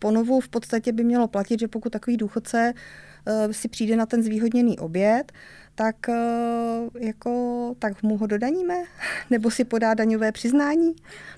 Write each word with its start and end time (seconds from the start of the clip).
Ponovu 0.00 0.40
v 0.40 0.48
podstatě 0.48 0.92
by 0.92 1.04
mělo 1.04 1.28
platit, 1.28 1.60
že 1.60 1.68
pokud 1.68 1.92
takový 1.92 2.16
důchodce 2.16 2.74
uh, 2.74 3.52
si 3.52 3.68
přijde 3.68 3.96
na 3.96 4.06
ten 4.06 4.22
zvýhodněný 4.22 4.78
oběd, 4.78 5.32
tak, 5.74 5.96
uh, 6.08 7.02
jako, 7.02 7.74
tak 7.78 8.02
mu 8.02 8.16
ho 8.16 8.26
dodaníme, 8.26 8.74
nebo 9.30 9.50
si 9.50 9.64
podá 9.64 9.94
daňové 9.94 10.32
přiznání, 10.32 10.94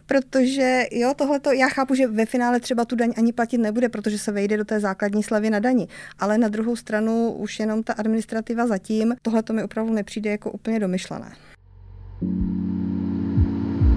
protože 0.06 0.84
jo, 0.92 1.14
tohleto, 1.16 1.52
já 1.52 1.68
chápu, 1.68 1.94
že 1.94 2.06
ve 2.06 2.26
finále 2.26 2.60
třeba 2.60 2.84
tu 2.84 2.96
daň 2.96 3.12
ani 3.16 3.32
platit 3.32 3.58
nebude, 3.58 3.88
protože 3.88 4.18
se 4.18 4.32
vejde 4.32 4.56
do 4.56 4.64
té 4.64 4.80
základní 4.80 5.22
slavy 5.22 5.50
na 5.50 5.58
dani, 5.58 5.88
ale 6.18 6.38
na 6.38 6.48
druhou 6.48 6.76
stranu 6.76 7.32
už 7.32 7.60
jenom 7.60 7.82
ta 7.82 7.92
administrativa 7.92 8.66
zatím, 8.66 9.14
tohle 9.22 9.42
mi 9.52 9.62
opravdu 9.62 9.92
nepřijde 9.92 10.30
jako 10.30 10.50
úplně 10.50 10.80
domyšlené. 10.80 11.32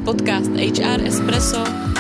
Podcast 0.05 0.51
HR 0.51 1.07
Espresso 1.07 1.90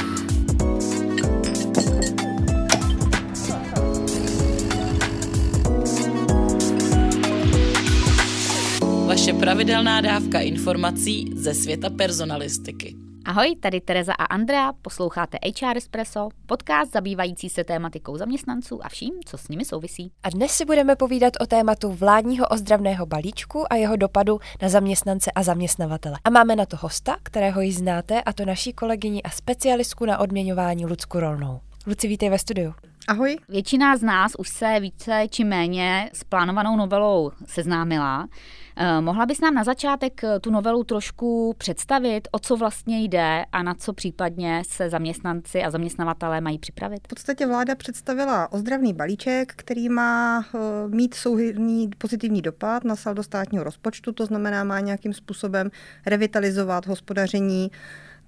vaše 9.11 9.33
pravidelná 9.33 10.01
dávka 10.01 10.39
informací 10.39 11.31
ze 11.35 11.53
světa 11.53 11.89
personalistiky. 11.89 12.95
Ahoj, 13.25 13.55
tady 13.59 13.81
Tereza 13.81 14.13
a 14.13 14.23
Andrea, 14.25 14.73
posloucháte 14.81 15.37
HR 15.61 15.77
Espresso, 15.77 16.29
podcast 16.45 16.91
zabývající 16.91 17.49
se 17.49 17.63
tématikou 17.63 18.17
zaměstnanců 18.17 18.85
a 18.85 18.89
vším, 18.89 19.13
co 19.25 19.37
s 19.37 19.47
nimi 19.47 19.65
souvisí. 19.65 20.11
A 20.23 20.29
dnes 20.29 20.51
si 20.51 20.65
budeme 20.65 20.95
povídat 20.95 21.33
o 21.41 21.45
tématu 21.45 21.91
vládního 21.91 22.47
ozdravného 22.47 23.05
balíčku 23.05 23.73
a 23.73 23.75
jeho 23.75 23.95
dopadu 23.95 24.39
na 24.61 24.69
zaměstnance 24.69 25.31
a 25.31 25.43
zaměstnavatele. 25.43 26.17
A 26.23 26.29
máme 26.29 26.55
na 26.55 26.65
to 26.65 26.77
hosta, 26.79 27.17
kterého 27.23 27.61
ji 27.61 27.71
znáte, 27.71 28.21
a 28.21 28.33
to 28.33 28.45
naší 28.45 28.73
kolegyni 28.73 29.23
a 29.23 29.29
specialistku 29.29 30.05
na 30.05 30.17
odměňování 30.17 30.85
Lucku 30.85 31.19
Rolnou. 31.19 31.59
Luci, 31.87 32.07
vítej 32.07 32.29
ve 32.29 32.39
studiu. 32.39 32.73
Ahoj. 33.11 33.37
Většina 33.49 33.97
z 33.97 34.01
nás 34.01 34.31
už 34.37 34.49
se 34.49 34.79
více 34.79 35.23
či 35.29 35.43
méně 35.43 36.09
s 36.13 36.23
plánovanou 36.23 36.75
novelou 36.75 37.31
seznámila. 37.45 38.27
Eh, 38.75 39.01
mohla 39.01 39.25
bys 39.25 39.41
nám 39.41 39.53
na 39.53 39.63
začátek 39.63 40.23
eh, 40.23 40.39
tu 40.39 40.51
novelu 40.51 40.83
trošku 40.83 41.55
představit, 41.57 42.27
o 42.31 42.39
co 42.39 42.57
vlastně 42.57 43.03
jde 43.03 43.45
a 43.51 43.63
na 43.63 43.73
co 43.73 43.93
případně 43.93 44.63
se 44.67 44.89
zaměstnanci 44.89 45.63
a 45.63 45.71
zaměstnavatelé 45.71 46.41
mají 46.41 46.59
připravit? 46.59 46.99
V 47.05 47.07
podstatě 47.07 47.47
vláda 47.47 47.75
představila 47.75 48.51
ozdravný 48.51 48.93
balíček, 48.93 49.53
který 49.55 49.89
má 49.89 50.45
eh, 50.55 50.57
mít 50.87 51.13
souhrný 51.13 51.89
pozitivní 51.97 52.41
dopad 52.41 52.83
na 52.83 52.95
saldo 52.95 53.23
státního 53.23 53.63
rozpočtu, 53.63 54.11
to 54.11 54.25
znamená 54.25 54.63
má 54.63 54.79
nějakým 54.79 55.13
způsobem 55.13 55.71
revitalizovat 56.05 56.87
hospodaření 56.87 57.71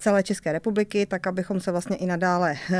celé 0.03 0.23
České 0.23 0.51
republiky, 0.51 1.05
tak 1.05 1.27
abychom 1.27 1.59
se 1.59 1.71
vlastně 1.71 1.97
i 1.97 2.05
nadále 2.05 2.55
eh, 2.71 2.79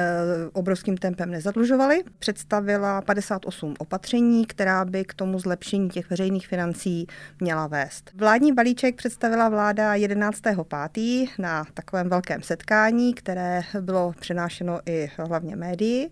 obrovským 0.53 0.97
tempem 0.97 1.31
nezadlužovali. 1.31 2.03
Představila 2.19 3.01
58 3.01 3.73
opatření, 3.79 4.45
která 4.45 4.85
by 4.85 5.03
k 5.05 5.13
tomu 5.13 5.39
zlepšení 5.39 5.89
těch 5.89 6.09
veřejných 6.09 6.47
financí 6.47 7.07
měla 7.39 7.67
vést. 7.67 8.11
Vládní 8.15 8.51
balíček 8.53 8.95
představila 8.95 9.49
vláda 9.49 9.93
11.5. 9.95 11.27
na 11.39 11.65
takovém 11.73 12.09
velkém 12.09 12.41
setkání, 12.41 13.13
které 13.13 13.61
bylo 13.81 14.13
přenášeno 14.19 14.79
i 14.85 15.11
hlavně 15.17 15.55
médii. 15.55 16.09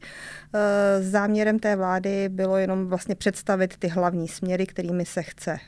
Eh, 0.54 1.04
záměrem 1.04 1.60
té 1.60 1.76
vlády 1.76 2.30
bylo 2.30 2.58
jenom 2.58 2.88
vlastně 2.88 3.16
představit 3.16 3.78
ty 3.78 3.88
hlavní 3.88 4.28
směry, 4.28 4.66
kterými 4.66 5.06
se 5.06 5.22
chce 5.24 5.52
eh, 5.52 5.60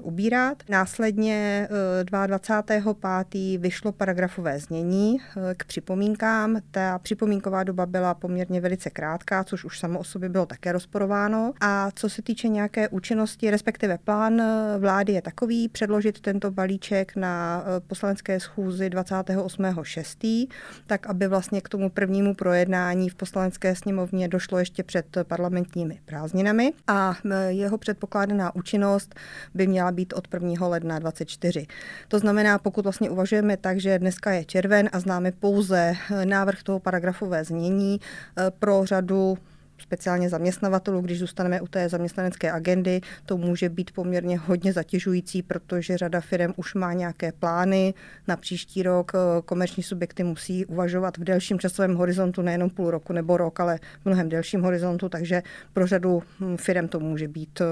ubírat. 0.00 0.62
Následně 0.68 1.68
22.5. 2.04 3.58
vyšlo 3.58 3.92
paragrafové 3.92 4.58
znění 4.58 4.89
znění 4.90 5.18
eh, 5.20 5.54
k 5.54 5.64
připomínkám. 5.64 6.56
Ta 6.70 6.98
připomínková 6.98 7.64
doba 7.64 7.86
byla 7.86 8.14
poměrně 8.14 8.60
velice 8.60 8.90
krátká, 8.90 9.44
což 9.44 9.64
už 9.64 9.78
samo 9.78 9.98
o 9.98 10.04
sobě 10.04 10.28
bylo 10.28 10.46
také 10.46 10.72
rozporováno. 10.72 11.52
A 11.60 11.90
co 11.94 12.08
se 12.08 12.22
týče 12.22 12.48
nějaké 12.48 12.88
účinnosti, 12.88 13.50
respektive 13.50 13.98
plán 13.98 14.40
eh, 14.40 14.78
vlády 14.78 15.12
je 15.12 15.22
takový, 15.22 15.68
předložit 15.68 16.20
tento 16.20 16.50
balíček 16.50 17.16
na 17.16 17.62
eh, 17.62 17.80
poslanecké 17.80 18.40
schůzi 18.40 18.88
28.6., 18.88 20.48
tak 20.86 21.06
aby 21.06 21.28
vlastně 21.28 21.60
k 21.60 21.68
tomu 21.68 21.90
prvnímu 21.90 22.34
projednání 22.34 23.08
v 23.08 23.14
poslanecké 23.14 23.74
sněmovně 23.74 24.28
došlo 24.28 24.58
ještě 24.58 24.82
před 24.82 25.06
parlamentními 25.22 26.00
prázdninami 26.04 26.72
a 26.86 27.16
jeho 27.48 27.78
předpokládaná 27.78 28.54
účinnost 28.54 29.14
by 29.54 29.66
měla 29.66 29.92
být 29.92 30.12
od 30.12 30.28
1. 30.34 30.68
ledna 30.68 30.98
24. 30.98 31.66
To 32.08 32.18
znamená, 32.18 32.58
pokud 32.58 32.84
vlastně 32.84 33.10
uvažujeme 33.10 33.56
tak, 33.56 33.80
že 33.80 33.98
dneska 33.98 34.30
je 34.32 34.44
červen, 34.44 34.79
červen 34.80 34.90
a 34.92 35.00
známe 35.00 35.32
pouze 35.32 35.94
eh, 36.10 36.26
návrh 36.26 36.62
toho 36.62 36.80
paragrafové 36.80 37.44
znění 37.44 38.00
eh, 38.00 38.50
pro 38.58 38.84
řadu 38.84 39.38
speciálně 39.78 40.28
zaměstnavatelů, 40.28 41.00
když 41.00 41.18
zůstaneme 41.18 41.60
u 41.60 41.66
té 41.66 41.88
zaměstnanecké 41.88 42.52
agendy, 42.52 43.00
to 43.26 43.36
může 43.36 43.68
být 43.68 43.90
poměrně 43.92 44.38
hodně 44.38 44.72
zatěžující, 44.72 45.42
protože 45.42 45.98
řada 45.98 46.20
firm 46.20 46.52
už 46.56 46.74
má 46.74 46.92
nějaké 46.92 47.32
plány 47.32 47.94
na 48.28 48.36
příští 48.36 48.82
rok. 48.82 49.12
Eh, 49.14 49.42
komerční 49.44 49.82
subjekty 49.82 50.24
musí 50.24 50.66
uvažovat 50.66 51.18
v 51.18 51.24
delším 51.24 51.58
časovém 51.58 51.94
horizontu, 51.94 52.42
nejenom 52.42 52.70
půl 52.70 52.90
roku 52.90 53.12
nebo 53.12 53.36
rok, 53.36 53.60
ale 53.60 53.78
v 54.02 54.06
mnohem 54.06 54.28
delším 54.28 54.62
horizontu, 54.62 55.08
takže 55.08 55.42
pro 55.72 55.86
řadu 55.86 56.22
hm, 56.40 56.56
firm 56.56 56.88
to 56.88 57.00
může 57.00 57.28
být 57.28 57.62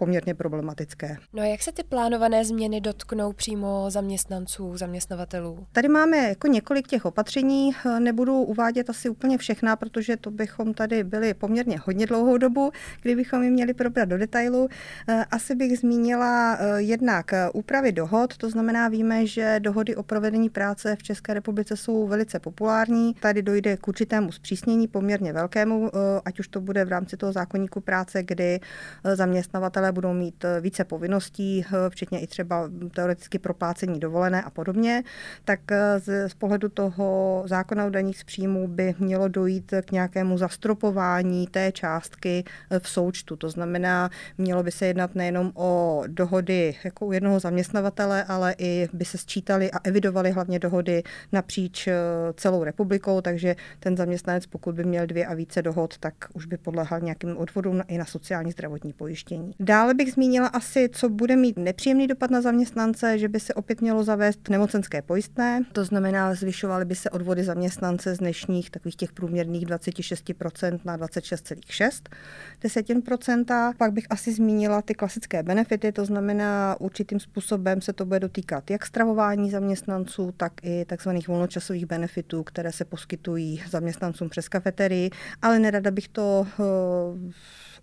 poměrně 0.00 0.34
problematické. 0.34 1.16
No 1.32 1.42
a 1.42 1.46
jak 1.46 1.62
se 1.62 1.72
ty 1.72 1.82
plánované 1.82 2.44
změny 2.44 2.80
dotknou 2.80 3.32
přímo 3.32 3.86
zaměstnanců, 3.88 4.76
zaměstnavatelů? 4.76 5.66
Tady 5.72 5.88
máme 5.88 6.16
jako 6.16 6.46
několik 6.46 6.88
těch 6.88 7.04
opatření, 7.04 7.70
nebudu 7.98 8.42
uvádět 8.42 8.90
asi 8.90 9.08
úplně 9.08 9.38
všechna, 9.38 9.76
protože 9.76 10.16
to 10.16 10.30
bychom 10.30 10.74
tady 10.74 11.04
byli 11.04 11.34
poměrně 11.34 11.78
hodně 11.84 12.06
dlouhou 12.06 12.38
dobu, 12.38 12.72
kdybychom 13.02 13.42
ji 13.42 13.50
měli 13.50 13.74
probrat 13.74 14.08
do 14.08 14.18
detailu. 14.18 14.68
Asi 15.30 15.54
bych 15.54 15.78
zmínila 15.78 16.56
eh, 16.56 16.82
jednak 16.82 17.34
úpravy 17.52 17.92
dohod, 17.92 18.36
to 18.36 18.50
znamená 18.50 18.88
víme, 18.88 19.26
že 19.26 19.60
dohody 19.60 19.96
o 19.96 20.02
provedení 20.02 20.50
práce 20.50 20.96
v 20.96 21.02
České 21.02 21.34
republice 21.34 21.76
jsou 21.76 22.06
velice 22.06 22.38
populární. 22.38 23.14
Tady 23.14 23.42
dojde 23.42 23.76
k 23.76 23.88
určitému 23.88 24.32
zpřísnění 24.32 24.88
poměrně 24.88 25.32
velkému, 25.32 25.88
eh, 25.88 26.20
ať 26.24 26.40
už 26.40 26.48
to 26.48 26.60
bude 26.60 26.84
v 26.84 26.88
rámci 26.88 27.16
toho 27.16 27.32
zákonníku 27.32 27.80
práce, 27.80 28.22
kdy 28.22 28.60
eh, 29.04 29.16
zaměstnavatele 29.90 29.92
budou 29.92 30.12
mít 30.12 30.44
eh, 30.44 30.60
více 30.60 30.84
povinností, 30.84 31.64
eh, 31.64 31.90
včetně 31.90 32.20
i 32.20 32.26
třeba 32.26 32.70
teoreticky 32.94 33.38
proplácení 33.38 34.00
dovolené 34.00 34.42
a 34.42 34.50
podobně, 34.50 35.02
tak 35.44 35.60
eh, 35.72 36.00
z, 36.00 36.28
z 36.28 36.34
pohledu 36.34 36.68
toho 36.68 37.42
zákona 37.46 37.86
o 37.86 37.90
daních 37.90 38.18
z 38.18 38.24
příjmu 38.24 38.68
by 38.68 38.94
mělo 38.98 39.28
dojít 39.28 39.74
k 39.84 39.92
nějakému 39.92 40.38
zastropování 40.38 41.46
té 41.46 41.72
částky 41.72 42.44
v 42.78 42.88
součtu. 42.88 43.36
To 43.36 43.50
znamená, 43.50 44.10
mělo 44.38 44.62
by 44.62 44.70
se 44.70 44.86
jednat 44.86 45.14
nejenom 45.14 45.52
o 45.54 46.02
dohody 46.06 46.76
jako 46.84 47.06
u 47.06 47.12
jednoho 47.12 47.40
zaměstnavatele, 47.40 48.24
ale 48.24 48.54
i 48.58 48.88
by 48.92 49.04
se 49.04 49.18
sčítaly 49.18 49.70
a 49.70 49.78
evidovaly 49.84 50.30
hlavně 50.30 50.58
dohody 50.58 51.02
napříč 51.32 51.88
celou 52.34 52.64
republikou, 52.64 53.20
takže 53.20 53.56
ten 53.80 53.96
zaměstnanec, 53.96 54.46
pokud 54.46 54.74
by 54.74 54.84
měl 54.84 55.06
dvě 55.06 55.26
a 55.26 55.34
více 55.34 55.62
dohod, 55.62 55.98
tak 55.98 56.14
už 56.34 56.46
by 56.46 56.56
podlehal 56.56 57.00
nějakým 57.00 57.36
odvodům 57.36 57.82
i 57.88 57.98
na 57.98 58.04
sociální 58.04 58.52
zdravotní 58.52 58.92
pojištění. 58.92 59.54
Dál 59.60 59.79
Dále 59.80 59.94
bych 59.94 60.12
zmínila 60.12 60.46
asi, 60.46 60.88
co 60.92 61.08
bude 61.08 61.36
mít 61.36 61.58
nepříjemný 61.58 62.06
dopad 62.06 62.30
na 62.30 62.40
zaměstnance, 62.40 63.18
že 63.18 63.28
by 63.28 63.40
se 63.40 63.54
opět 63.54 63.80
mělo 63.80 64.04
zavést 64.04 64.48
nemocenské 64.48 65.02
pojistné, 65.02 65.62
to 65.72 65.84
znamená, 65.84 66.34
zvyšovaly 66.34 66.84
by 66.84 66.94
se 66.94 67.10
odvody 67.10 67.44
zaměstnance 67.44 68.14
z 68.14 68.18
dnešních 68.18 68.70
takových 68.70 68.96
těch 68.96 69.12
průměrných 69.12 69.66
26% 69.66 70.80
na 70.84 70.98
26,6%. 70.98 73.74
Pak 73.78 73.92
bych 73.92 74.06
asi 74.10 74.32
zmínila 74.32 74.82
ty 74.82 74.94
klasické 74.94 75.42
benefity, 75.42 75.92
to 75.92 76.04
znamená, 76.04 76.76
určitým 76.80 77.20
způsobem 77.20 77.80
se 77.80 77.92
to 77.92 78.06
bude 78.06 78.20
dotýkat 78.20 78.70
jak 78.70 78.86
stravování 78.86 79.50
zaměstnanců, 79.50 80.34
tak 80.36 80.52
i 80.62 80.84
takzvaných 80.84 81.28
volnočasových 81.28 81.86
benefitů, 81.86 82.42
které 82.42 82.72
se 82.72 82.84
poskytují 82.84 83.62
zaměstnancům 83.70 84.28
přes 84.28 84.48
kafeterii, 84.48 85.10
ale 85.42 85.58
nerada 85.58 85.90
bych 85.90 86.08
to 86.08 86.46
uh, 86.58 86.64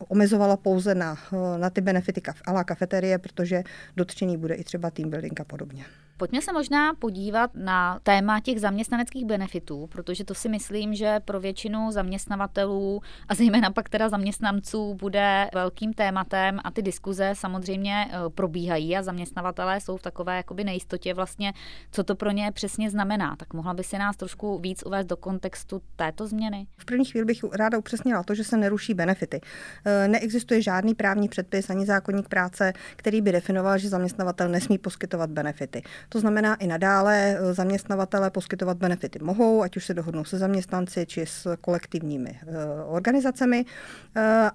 omezovala 0.08 0.58
pouze 0.58 0.96
na, 0.96 1.18
na 1.58 1.70
ty 1.70 1.82
benefity 1.82 2.22
a 2.46 2.52
la 2.52 2.64
kafeterie, 2.64 3.18
protože 3.18 3.64
dotčený 3.96 4.38
bude 4.38 4.56
i 4.56 4.64
třeba 4.64 4.92
team 4.92 5.10
building 5.10 5.40
a 5.40 5.44
podobně. 5.44 5.86
Pojďme 6.18 6.42
se 6.42 6.54
možná 6.54 6.94
podívat 6.94 7.52
na 7.54 8.00
téma 8.04 8.40
těch 8.40 8.60
zaměstnaneckých 8.60 9.26
benefitů, 9.26 9.88
protože 9.88 10.24
to 10.24 10.34
si 10.34 10.50
myslím, 10.50 10.96
že 10.96 11.20
pro 11.26 11.40
většinu 11.40 11.92
zaměstnavatelů 11.92 13.02
a 13.28 13.36
zejména 13.36 13.72
pak 13.72 13.90
teda 13.90 14.10
zaměstnanců 14.10 14.94
bude 14.94 15.50
velkým 15.54 15.94
tématem 15.94 16.60
a 16.64 16.72
ty 16.72 16.82
diskuze 16.82 17.32
samozřejmě 17.34 18.08
eh, 18.10 18.30
probíhají 18.30 18.98
a 18.98 19.04
zaměstnavatelé 19.04 19.82
jsou 19.82 19.98
v 19.98 20.02
takové 20.02 20.38
jakoby 20.38 20.64
nejistotě 20.64 21.14
vlastně, 21.14 21.54
co 21.92 22.04
to 22.04 22.16
pro 22.16 22.32
ně 22.32 22.52
přesně 22.52 22.90
znamená. 22.90 23.36
Tak 23.36 23.54
mohla 23.54 23.74
by 23.74 23.84
si 23.84 23.98
nás 23.98 24.18
trošku 24.18 24.60
víc 24.60 24.84
uvést 24.86 25.06
do 25.06 25.18
kontextu 25.18 25.82
této 25.96 26.28
změny? 26.28 26.68
V 26.78 26.86
první 26.86 27.06
chvíli 27.06 27.26
bych 27.26 27.44
ráda 27.54 27.78
upřesnila 27.78 28.24
to, 28.24 28.36
že 28.36 28.44
se 28.44 28.58
neruší 28.58 28.94
benefity. 28.94 29.42
Eh, 29.86 30.08
neexistuje 30.08 30.62
žádný 30.62 30.96
právní 30.96 31.30
předpis 31.30 31.70
ani 31.70 31.86
zákonník 31.86 32.30
práce, 32.30 32.74
který 32.96 33.22
by 33.22 33.32
definoval, 33.32 33.78
že 33.78 33.90
zaměstnavatel 33.90 34.50
nesmí 34.50 34.78
poskytovat 34.78 35.30
benefity. 35.30 35.82
To 36.10 36.20
znamená 36.20 36.56
i 36.56 36.68
nadále 36.68 37.38
zaměstnavatele 37.52 38.30
poskytovat 38.30 38.78
benefity 38.78 39.20
mohou, 39.22 39.62
ať 39.62 39.78
už 39.78 39.86
se 39.86 39.94
dohodnou 39.94 40.26
se 40.26 40.38
zaměstnanci 40.38 41.06
či 41.06 41.26
s 41.26 41.56
kolektivními 41.62 42.40
organizacemi, 42.88 43.66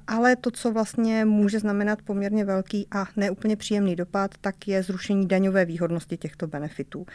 ale 0.07 0.37
to, 0.37 0.51
co 0.51 0.73
vlastně 0.73 1.25
může 1.25 1.59
znamenat 1.59 2.03
poměrně 2.03 2.45
velký 2.45 2.87
a 2.91 3.07
neúplně 3.17 3.57
příjemný 3.57 3.97
dopad, 3.97 4.31
tak 4.41 4.69
je 4.69 4.83
zrušení 4.83 5.29
daňové 5.29 5.65
výhodnosti 5.65 6.17
těchto 6.17 6.47
benefitů. 6.47 7.07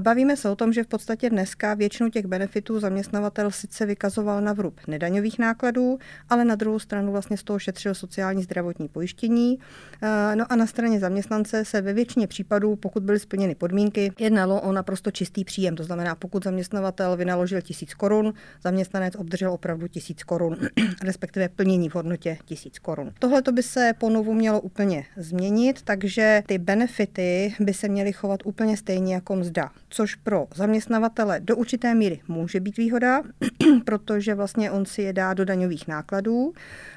Bavíme 0.00 0.36
se 0.36 0.50
o 0.50 0.56
tom, 0.56 0.72
že 0.72 0.84
v 0.84 0.86
podstatě 0.86 1.30
dneska 1.30 1.74
většinu 1.74 2.10
těch 2.10 2.26
benefitů 2.26 2.80
zaměstnavatel 2.80 3.50
sice 3.50 3.86
vykazoval 3.86 4.40
na 4.40 4.52
vrub 4.52 4.80
nedaňových 4.86 5.38
nákladů, 5.38 5.98
ale 6.28 6.44
na 6.44 6.54
druhou 6.54 6.78
stranu 6.78 7.12
vlastně 7.12 7.36
z 7.36 7.42
toho 7.42 7.58
šetřil 7.58 7.94
sociální 7.94 8.42
zdravotní 8.42 8.88
pojištění. 8.88 9.58
Eh, 10.02 10.36
no 10.36 10.52
a 10.52 10.56
na 10.56 10.66
straně 10.66 11.00
zaměstnance 11.00 11.64
se 11.64 11.80
ve 11.80 11.92
většině 11.92 12.26
případů, 12.26 12.76
pokud 12.76 13.02
byly 13.02 13.18
splněny 13.18 13.54
podmínky, 13.60 14.12
jednalo 14.18 14.60
o 14.60 14.72
naprosto 14.72 15.10
čistý 15.10 15.44
příjem. 15.44 15.76
To 15.76 15.84
znamená, 15.84 16.14
pokud 16.14 16.44
zaměstnavatel 16.44 17.16
vynaložil 17.16 17.60
tisíc 17.60 17.94
korun, 17.94 18.32
zaměstnanec 18.64 19.14
obdržel 19.16 19.52
opravdu 19.52 19.88
tisíc 19.88 20.22
korun, 20.22 20.56
respektive 21.04 21.48
plnění 21.48 21.88
v 21.88 21.94
hodnotě 21.94 22.38
tisíc 22.44 22.78
korun. 22.78 23.12
Tohle 23.18 23.42
to 23.42 23.52
by 23.52 23.62
se 23.62 23.92
ponovu 23.98 24.34
mělo 24.34 24.60
úplně 24.60 25.04
změnit, 25.16 25.82
takže 25.82 26.42
ty 26.46 26.58
benefity 26.58 27.54
by 27.60 27.74
se 27.74 27.88
měly 27.88 28.12
chovat 28.12 28.40
úplně 28.44 28.76
stejně 28.76 29.14
jako 29.14 29.36
mzda, 29.36 29.70
což 29.88 30.14
pro 30.14 30.46
zaměstnavatele 30.54 31.40
do 31.40 31.56
určité 31.56 31.94
míry 31.94 32.20
může 32.28 32.60
být 32.60 32.76
výhoda, 32.76 33.22
protože 33.84 34.34
vlastně 34.34 34.70
on 34.70 34.86
si 34.86 35.02
je 35.02 35.12
dá 35.12 35.34
do 35.34 35.44
daňových 35.44 35.88
nákladů. 35.88 36.52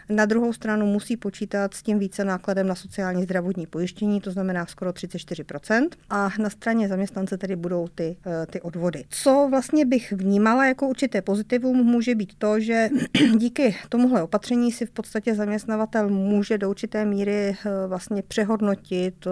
Na 0.10 0.26
druhou 0.26 0.54
stranu 0.54 0.86
musí 0.86 1.18
počítat 1.18 1.74
s 1.74 1.84
tím 1.84 2.00
více 2.00 2.26
nákladem 2.26 2.68
na 2.68 2.76
sociální 2.76 3.24
zdravotní 3.24 3.68
pojištění, 3.68 4.22
to 4.22 4.32
znamená 4.32 4.66
skoro 4.66 4.92
34%. 4.92 5.88
A 6.10 6.30
na 6.40 6.50
straně 6.50 6.88
zaměstnance 6.88 7.38
tedy 7.38 7.56
budou 7.56 7.88
ty, 7.88 8.18
eh, 8.26 8.46
ty 8.46 8.62
odvody. 8.62 9.04
Co 9.10 9.48
vlastně 9.50 9.86
bych 9.86 10.12
vnímala 10.12 10.66
jako 10.66 10.88
určité 10.88 11.22
pozitivum, 11.22 11.78
může 11.78 12.16
být 12.16 12.34
to, 12.38 12.60
že 12.60 12.90
díky 13.38 13.76
tomuhle 13.90 14.24
opatření 14.24 14.72
si 14.72 14.86
v 14.86 14.92
podstatě 14.92 15.36
zaměstnavatel 15.36 16.10
může 16.10 16.58
do 16.58 16.70
určité 16.70 17.06
míry 17.06 17.34
eh, 17.66 17.88
vlastně 17.88 18.24
přehodnotit 18.24 19.28
eh, 19.28 19.30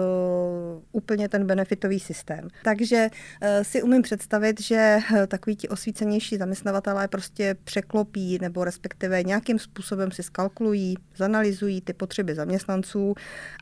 úplně 0.92 1.28
ten 1.28 1.46
benefitový 1.46 2.00
systém. 2.00 2.48
Takže 2.64 3.08
si 3.62 3.82
umím 3.82 4.02
představit, 4.02 4.60
že 4.60 4.98
takový 5.28 5.56
ti 5.56 5.68
osvícenější 5.68 6.36
zaměstnavatelé 6.36 7.08
prostě 7.08 7.56
překlopí 7.64 8.38
nebo 8.40 8.64
respektive 8.64 9.22
nějakým 9.22 9.58
způsobem 9.58 10.10
si 10.10 10.22
skalkulují 10.22 10.61
zkontrolují, 10.62 10.94
zanalizují 11.16 11.80
ty 11.80 11.92
potřeby 11.92 12.34
zaměstnanců 12.34 13.14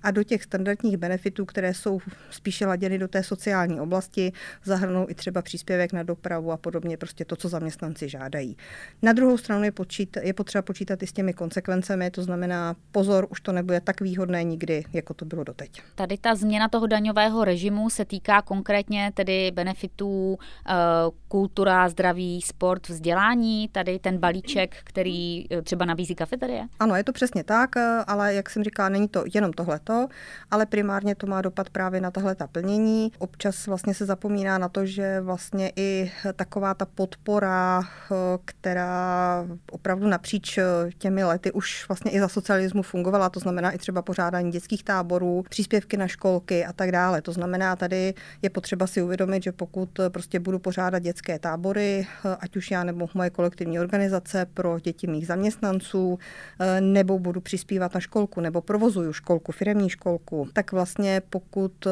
a 0.02 0.10
do 0.10 0.22
těch 0.22 0.42
standardních 0.42 0.96
benefitů, 0.96 1.44
které 1.44 1.74
jsou 1.74 1.98
spíše 2.30 2.66
laděny 2.66 2.98
do 2.98 3.08
té 3.08 3.22
sociální 3.22 3.80
oblasti, 3.80 4.32
zahrnou 4.64 5.06
i 5.08 5.14
třeba 5.14 5.42
příspěvek 5.42 5.92
na 5.92 6.02
dopravu 6.02 6.52
a 6.52 6.56
podobně, 6.56 6.96
prostě 6.96 7.24
to, 7.24 7.36
co 7.36 7.48
zaměstnanci 7.48 8.08
žádají. 8.08 8.56
Na 9.02 9.12
druhou 9.12 9.38
stranu 9.38 9.64
je, 9.64 9.72
počít, 9.72 10.16
je 10.22 10.32
potřeba 10.32 10.62
počítat 10.62 11.02
i 11.02 11.06
s 11.06 11.12
těmi 11.12 11.32
konsekvencemi, 11.32 12.10
to 12.10 12.22
znamená 12.22 12.76
pozor, 12.92 13.26
už 13.30 13.40
to 13.40 13.52
nebude 13.52 13.80
tak 13.80 14.00
výhodné 14.00 14.44
nikdy, 14.44 14.84
jako 14.92 15.14
to 15.14 15.24
bylo 15.24 15.44
doteď. 15.44 15.82
Tady 15.94 16.18
ta 16.18 16.34
změna 16.34 16.68
toho 16.68 16.86
daňového 16.86 17.44
režimu 17.44 17.90
se 17.90 18.04
týká 18.04 18.42
konkrétně 18.42 19.12
tedy 19.14 19.50
benefitů 19.50 20.38
eh, 20.68 20.74
kultura, 21.28 21.88
zdraví, 21.88 22.42
sport, 22.42 22.88
vzdělání, 22.88 23.68
tady 23.68 23.98
ten 23.98 24.18
balíček, 24.18 24.76
který 24.84 25.46
eh, 25.50 25.62
třeba 25.62 25.84
nabízí 25.84 26.14
kafeterie? 26.14 26.66
Ano, 26.78 26.89
je 26.96 27.04
to 27.04 27.12
přesně 27.12 27.44
tak, 27.44 27.76
eh, 27.76 28.04
ale 28.06 28.34
jak 28.34 28.50
jsem 28.50 28.64
říkala, 28.64 28.88
není 28.88 29.08
to 29.08 29.24
jenom 29.34 29.52
tohleto, 29.52 30.08
ale 30.50 30.66
primárně 30.66 31.14
to 31.14 31.26
má 31.26 31.42
dopad 31.42 31.70
právě 31.70 32.00
na 32.00 32.10
tahle 32.10 32.36
plnění. 32.52 33.12
Občas 33.18 33.66
vlastně 33.66 33.94
se 33.94 34.06
zapomíná 34.06 34.58
na 34.58 34.68
to, 34.68 34.86
že 34.86 35.20
vlastně 35.20 35.72
i 35.76 36.12
taková 36.36 36.74
ta 36.74 36.84
podpora, 36.84 37.82
eh, 37.82 38.14
která 38.44 39.46
opravdu 39.70 40.06
napříč 40.06 40.58
eh, 40.58 40.64
těmi 40.98 41.24
lety 41.24 41.52
už 41.52 41.88
vlastně 41.88 42.10
i 42.10 42.20
za 42.20 42.28
socialismu 42.28 42.82
fungovala, 42.82 43.28
to 43.28 43.40
znamená 43.40 43.70
i 43.70 43.78
třeba 43.78 44.02
pořádání 44.02 44.50
dětských 44.52 44.84
táborů, 44.84 45.44
příspěvky 45.48 45.96
na 45.96 46.08
školky 46.08 46.64
a 46.64 46.72
tak 46.72 46.92
dále. 46.92 47.22
To 47.22 47.32
znamená, 47.32 47.76
tady 47.76 48.14
je 48.42 48.50
potřeba 48.50 48.86
si 48.86 49.02
uvědomit, 49.02 49.42
že 49.42 49.52
pokud 49.52 50.00
prostě 50.08 50.40
budu 50.40 50.58
pořádat 50.58 50.98
dětské 50.98 51.38
tábory, 51.38 52.06
ať 52.40 52.56
už 52.56 52.70
já 52.70 52.84
nebo 52.84 53.08
moje 53.14 53.30
kolektivní 53.30 53.80
organizace 53.80 54.46
pro 54.54 54.78
děti 54.78 55.06
mých 55.06 55.26
zaměstnanců, 55.26 56.18
nebo 56.80 57.18
budu 57.18 57.40
přispívat 57.40 57.94
na 57.94 58.00
školku, 58.00 58.40
nebo 58.40 58.60
provozuju 58.60 59.12
školku, 59.12 59.52
firemní 59.52 59.90
školku, 59.90 60.48
tak 60.52 60.72
vlastně 60.72 61.22
pokud 61.30 61.86
eh, 61.86 61.90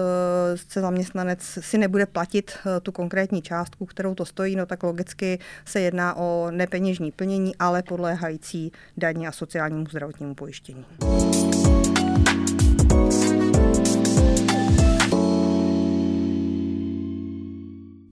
se 0.56 0.81
zaměstnanec 0.81 1.58
si 1.61 1.79
nebude 1.79 2.06
platit 2.06 2.50
eh, 2.50 2.81
tu 2.81 2.93
konkrétní 2.93 3.43
částku, 3.43 3.87
kterou 3.87 4.14
to 4.14 4.25
stojí, 4.25 4.56
no 4.56 4.67
tak 4.67 4.82
logicky 4.82 5.38
se 5.64 5.81
jedná 5.81 6.17
o 6.17 6.49
nepeněžní 6.50 7.12
plnění, 7.12 7.56
ale 7.56 7.82
podléhající 7.82 8.73
daní 8.96 9.26
a 9.26 9.32
sociálnímu 9.32 9.87
zdravotnímu 9.90 10.35
pojištění. 10.35 10.85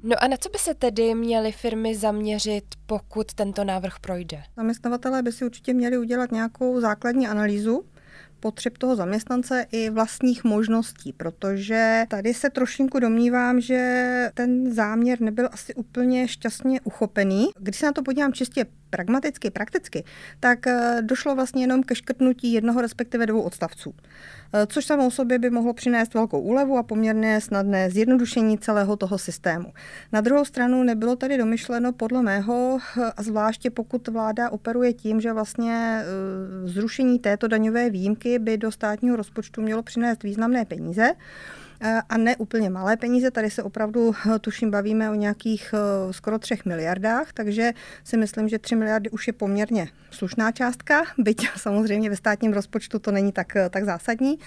No 0.09 0.17
a 0.23 0.29
na 0.29 0.37
co 0.37 0.49
by 0.49 0.59
se 0.59 0.75
tedy 0.75 1.15
měly 1.15 1.53
firmy 1.53 1.95
zaměřit, 1.95 2.65
pokud 2.87 3.35
tento 3.35 3.65
návrh 3.65 3.99
projde? 4.01 4.43
Zaměstnavatelé 4.57 5.23
by 5.23 5.33
si 5.33 5.45
určitě 5.45 5.75
měli 5.75 5.99
udělat 5.99 6.33
nějakou 6.33 6.81
základní 6.81 7.29
analýzu 7.29 7.85
potřeb 8.41 8.79
toho 8.79 8.97
zaměstnance 8.97 9.67
i 9.73 9.91
vlastních 9.91 10.45
možností, 10.45 11.13
protože 11.13 12.05
tady 12.09 12.35
se 12.35 12.51
trošinku 12.51 12.99
domnívám, 12.99 13.61
že 13.61 14.31
ten 14.35 14.73
záměr 14.73 15.21
nebyl 15.21 15.49
asi 15.53 15.75
úplně 15.75 16.29
šťastně 16.29 16.81
uchopený. 16.81 17.49
Když 17.59 17.77
se 17.77 17.87
na 17.87 17.93
to 17.93 18.03
podívám 18.03 18.33
čistě 18.33 18.67
pragmaticky, 18.97 19.51
prakticky, 19.51 20.05
tak 20.41 20.67
eh, 20.67 20.99
došlo 21.03 21.35
vlastně 21.35 21.63
jenom 21.63 21.83
ke 21.83 21.95
škrtnutí 21.95 22.53
jednoho 22.53 22.81
respektive 22.81 23.27
dvou 23.27 23.41
odstavců. 23.41 23.95
Eh, 24.53 24.67
což 24.67 24.85
samo 24.85 25.07
o 25.07 25.11
sobě 25.11 25.39
by 25.39 25.51
mohlo 25.51 25.75
přinést 25.75 26.15
velkou 26.15 26.41
úlevu 26.41 26.79
a 26.79 26.83
poměrně 26.83 27.41
snadné 27.41 27.91
zjednodušení 27.91 28.59
celého 28.59 28.97
toho 28.97 29.19
systému. 29.19 29.73
Na 30.13 30.21
druhou 30.21 30.45
stranu 30.45 30.83
nebylo 30.83 31.17
tady 31.17 31.39
domyšleno 31.39 31.93
podle 31.93 32.23
mého, 32.23 32.79
eh, 32.81 33.13
a 33.17 33.23
zvláště 33.23 33.71
pokud 33.71 34.09
vláda 34.09 34.51
operuje 34.51 34.93
tím, 34.93 35.21
že 35.21 35.33
vlastně 35.33 36.03
zrušení 36.65 37.19
této 37.19 37.49
daňové 37.49 37.91
výjimky 37.91 38.39
by 38.39 38.57
do 38.57 38.73
státního 38.73 39.17
rozpočtu 39.17 39.63
mělo 39.63 39.83
přinést 39.83 40.23
významné 40.23 40.65
peníze, 40.65 41.13
a 42.09 42.17
ne 42.17 42.37
úplně 42.37 42.71
malé 42.71 42.97
peníze. 42.97 43.31
Tady 43.31 43.51
se 43.51 43.63
opravdu, 43.63 44.15
eh, 44.35 44.39
tuším, 44.39 44.71
bavíme 44.71 45.11
o 45.11 45.15
nějakých 45.15 45.75
eh, 45.75 46.13
skoro 46.13 46.39
třech 46.39 46.65
miliardách, 46.65 47.33
takže 47.33 47.73
si 48.05 48.17
myslím, 48.17 48.49
že 48.49 48.59
tři 48.59 48.77
miliardy 48.77 49.11
už 49.11 49.27
je 49.27 49.33
poměrně 49.33 49.89
slušná 50.11 50.53
částka, 50.53 51.03
byť 51.19 51.49
samozřejmě 51.57 52.11
ve 52.11 52.17
státním 52.17 52.53
rozpočtu 52.53 52.99
to 52.99 53.13
není 53.13 53.33
tak, 53.33 53.57
tak 53.71 53.85
zásadní. 53.85 54.39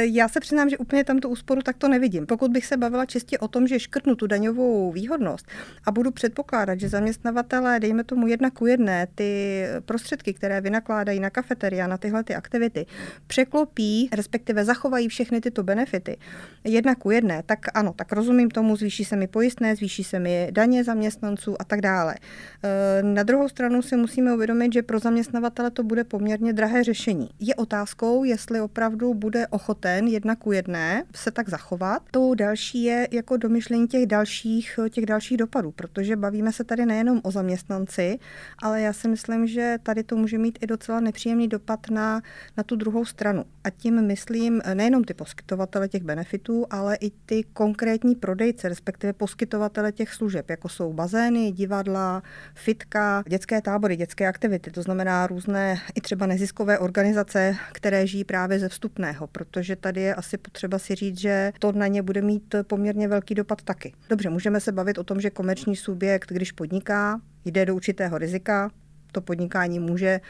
Já 0.00 0.28
se 0.28 0.40
přiznám, 0.40 0.70
že 0.70 0.78
úplně 0.78 1.04
tam 1.04 1.18
tu 1.18 1.28
úsporu 1.28 1.62
takto 1.62 1.88
nevidím. 1.88 2.26
Pokud 2.26 2.50
bych 2.50 2.66
se 2.66 2.76
bavila 2.76 3.06
čistě 3.06 3.38
o 3.38 3.48
tom, 3.48 3.66
že 3.66 3.80
škrtnu 3.80 4.14
tu 4.14 4.26
daňovou 4.26 4.92
výhodnost 4.92 5.46
a 5.84 5.90
budu 5.90 6.10
předpokládat, 6.10 6.80
že 6.80 6.88
zaměstnavatelé, 6.88 7.80
dejme 7.80 8.04
tomu 8.04 8.26
jedna 8.26 8.50
ku 8.50 8.66
jedné, 8.66 9.06
ty 9.14 9.64
prostředky, 9.84 10.34
které 10.34 10.60
vynakládají 10.60 11.20
na 11.20 11.30
kafeteria, 11.30 11.86
na 11.86 11.96
tyhle 11.96 12.24
ty 12.24 12.34
aktivity, 12.34 12.86
překlopí, 13.26 14.08
respektive 14.12 14.64
zachovají 14.64 15.08
všechny 15.08 15.40
tyto 15.40 15.62
benefity, 15.62 16.16
jedna 16.64 16.94
ku 16.94 17.10
jedné, 17.10 17.42
tak 17.46 17.58
ano, 17.74 17.92
tak 17.96 18.12
rozumím 18.12 18.50
tomu, 18.50 18.76
zvýší 18.76 19.04
se 19.04 19.16
mi 19.16 19.26
pojistné, 19.26 19.76
zvýší 19.76 20.04
se 20.04 20.18
mi 20.18 20.48
daně 20.50 20.84
zaměstnanců 20.84 21.56
a 21.60 21.64
tak 21.64 21.80
dále. 21.80 22.14
E, 22.62 23.02
na 23.02 23.22
druhou 23.22 23.48
stranu 23.48 23.82
si 23.82 23.96
musíme 23.96 24.34
uvědomit, 24.34 24.72
že 24.72 24.82
pro 24.82 24.98
zaměstnavatele 24.98 25.70
to 25.70 25.82
bude 25.82 26.04
poměrně 26.04 26.52
drahé 26.52 26.84
řešení. 26.84 27.28
Je 27.40 27.54
otázkou, 27.54 28.24
jestli 28.24 28.60
opravdu 28.60 29.14
bude 29.14 29.46
ochoten 29.46 30.06
jedna 30.06 30.36
ku 30.36 30.52
jedné 30.52 31.04
se 31.14 31.30
tak 31.30 31.48
zachovat. 31.48 32.02
To 32.10 32.34
další 32.34 32.82
je 32.82 33.08
jako 33.10 33.36
domyšlení 33.36 33.88
těch 33.88 34.06
dalších, 34.06 34.78
těch 34.90 35.06
dalších 35.06 35.36
dopadů, 35.36 35.70
protože 35.70 36.16
bavíme 36.16 36.52
se 36.52 36.64
tady 36.64 36.86
nejenom 36.86 37.20
o 37.24 37.30
zaměstnanci, 37.30 38.18
ale 38.62 38.80
já 38.80 38.92
si 38.92 39.08
myslím, 39.08 39.46
že 39.46 39.76
tady 39.82 40.02
to 40.02 40.16
může 40.16 40.38
mít 40.38 40.58
i 40.60 40.66
docela 40.66 41.00
nepříjemný 41.00 41.48
dopad 41.48 41.90
na, 41.90 42.22
na 42.56 42.62
tu 42.62 42.76
druhou 42.76 43.04
stranu. 43.04 43.44
A 43.64 43.70
tím 43.70 44.06
myslím 44.06 44.62
nejenom 44.74 45.04
ty 45.04 45.14
poskytovatele 45.14 45.88
těch 45.88 46.02
benefitů, 46.02 46.17
benefitů, 46.18 46.66
ale 46.70 46.96
i 47.00 47.10
ty 47.10 47.42
konkrétní 47.52 48.14
prodejce, 48.14 48.68
respektive 48.68 49.12
poskytovatele 49.12 49.92
těch 49.92 50.12
služeb, 50.14 50.50
jako 50.50 50.68
jsou 50.68 50.92
bazény, 50.92 51.52
divadla, 51.52 52.22
fitka, 52.54 53.22
dětské 53.28 53.62
tábory, 53.62 53.96
dětské 53.96 54.26
aktivity, 54.26 54.70
to 54.70 54.82
znamená 54.82 55.26
různé 55.26 55.78
i 55.94 56.00
třeba 56.00 56.26
neziskové 56.26 56.78
organizace, 56.78 57.56
které 57.72 58.06
žijí 58.06 58.24
právě 58.24 58.58
ze 58.58 58.68
vstupného, 58.68 59.26
protože 59.26 59.76
tady 59.76 60.00
je 60.00 60.14
asi 60.14 60.38
potřeba 60.38 60.78
si 60.78 60.94
říct, 60.94 61.20
že 61.20 61.52
to 61.58 61.72
na 61.72 61.86
ně 61.86 62.02
bude 62.02 62.22
mít 62.22 62.54
poměrně 62.62 63.08
velký 63.08 63.34
dopad 63.34 63.62
taky. 63.62 63.92
Dobře, 64.08 64.30
můžeme 64.30 64.60
se 64.60 64.72
bavit 64.72 64.98
o 64.98 65.04
tom, 65.04 65.20
že 65.20 65.30
komerční 65.30 65.76
subjekt, 65.76 66.32
když 66.32 66.52
podniká, 66.52 67.20
jde 67.44 67.66
do 67.66 67.74
určitého 67.74 68.18
rizika, 68.18 68.70
to 69.12 69.20
podnikání 69.20 69.78
může 69.78 70.20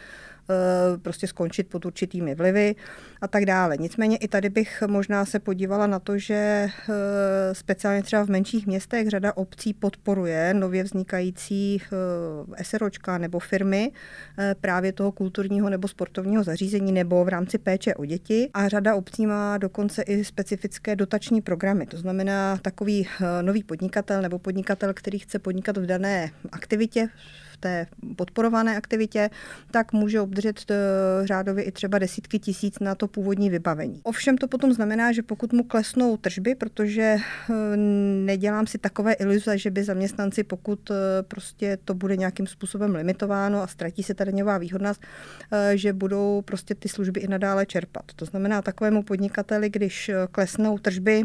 prostě 1.03 1.27
skončit 1.27 1.69
pod 1.69 1.87
určitými 1.87 2.35
vlivy 2.35 2.75
a 3.21 3.29
tak 3.29 3.45
dále. 3.45 3.77
Nicméně 3.77 4.17
i 4.17 4.29
tady 4.29 4.49
bych 4.49 4.83
možná 4.87 5.25
se 5.25 5.39
podívala 5.39 5.87
na 5.87 5.99
to, 5.99 6.19
že 6.19 6.69
speciálně 7.53 8.03
třeba 8.03 8.25
v 8.25 8.29
menších 8.29 8.67
městech 8.67 9.09
řada 9.09 9.37
obcí 9.37 9.75
podporuje 9.75 10.55
nově 10.55 10.83
vznikající 10.83 11.83
SROčka 12.63 13.19
nebo 13.19 13.39
firmy 13.39 13.93
právě 14.61 14.93
toho 14.93 15.13
kulturního 15.13 15.71
nebo 15.71 15.89
sportovního 15.89 16.45
zařízení 16.45 16.93
nebo 16.93 17.25
v 17.25 17.29
rámci 17.29 17.59
péče 17.59 17.95
o 17.95 18.05
děti 18.05 18.51
a 18.55 18.69
řada 18.69 18.95
obcí 18.95 19.27
má 19.27 19.59
dokonce 19.59 20.03
i 20.03 20.25
specifické 20.25 20.97
dotační 20.97 21.41
programy. 21.41 21.87
To 21.87 21.97
znamená 21.97 22.59
takový 22.63 23.09
nový 23.43 23.63
podnikatel 23.63 24.23
nebo 24.23 24.39
podnikatel, 24.39 24.95
který 24.95 25.19
chce 25.19 25.39
podnikat 25.39 25.77
v 25.77 25.87
dané 25.87 26.31
aktivitě, 26.53 27.09
té 27.61 27.87
podporované 28.17 28.77
aktivitě, 28.77 29.31
tak 29.71 29.93
může 29.93 30.21
obdržet 30.21 30.71
eh, 30.71 30.75
řádově 31.27 31.65
i 31.65 31.73
třeba 31.73 31.99
desítky 31.99 32.39
tisíc 32.39 32.79
na 32.79 32.95
to 32.95 33.09
původní 33.09 33.51
vybavení. 33.51 34.01
Ovšem 34.03 34.39
to 34.39 34.49
potom 34.49 34.73
znamená, 34.73 35.13
že 35.13 35.23
pokud 35.23 35.53
mu 35.53 35.65
klesnou 35.65 36.17
tržby, 36.17 36.55
protože 36.55 37.17
eh, 37.17 37.77
nedělám 38.25 38.67
si 38.67 38.79
takové 38.79 39.13
iluze, 39.13 39.59
že 39.59 39.71
by 39.71 39.85
zaměstnanci, 39.85 40.45
pokud 40.45 40.91
eh, 40.91 40.95
prostě 41.23 41.79
to 41.85 41.95
bude 41.95 42.17
nějakým 42.17 42.47
způsobem 42.47 42.95
limitováno 42.95 43.63
a 43.63 43.67
ztratí 43.67 44.03
se 44.03 44.15
ta 44.15 44.25
daňová 44.25 44.59
výhodnost, 44.59 45.03
že 45.75 45.93
budou 45.93 46.43
prostě 46.43 46.75
ty 46.75 46.89
služby 46.89 47.21
i 47.21 47.29
nadále 47.29 47.67
čerpat. 47.67 48.05
To 48.17 48.25
znamená 48.25 48.63
takovému 48.63 49.03
podnikateli, 49.03 49.71
když 49.71 50.11
klesnou 50.31 50.79
tržby 50.79 51.25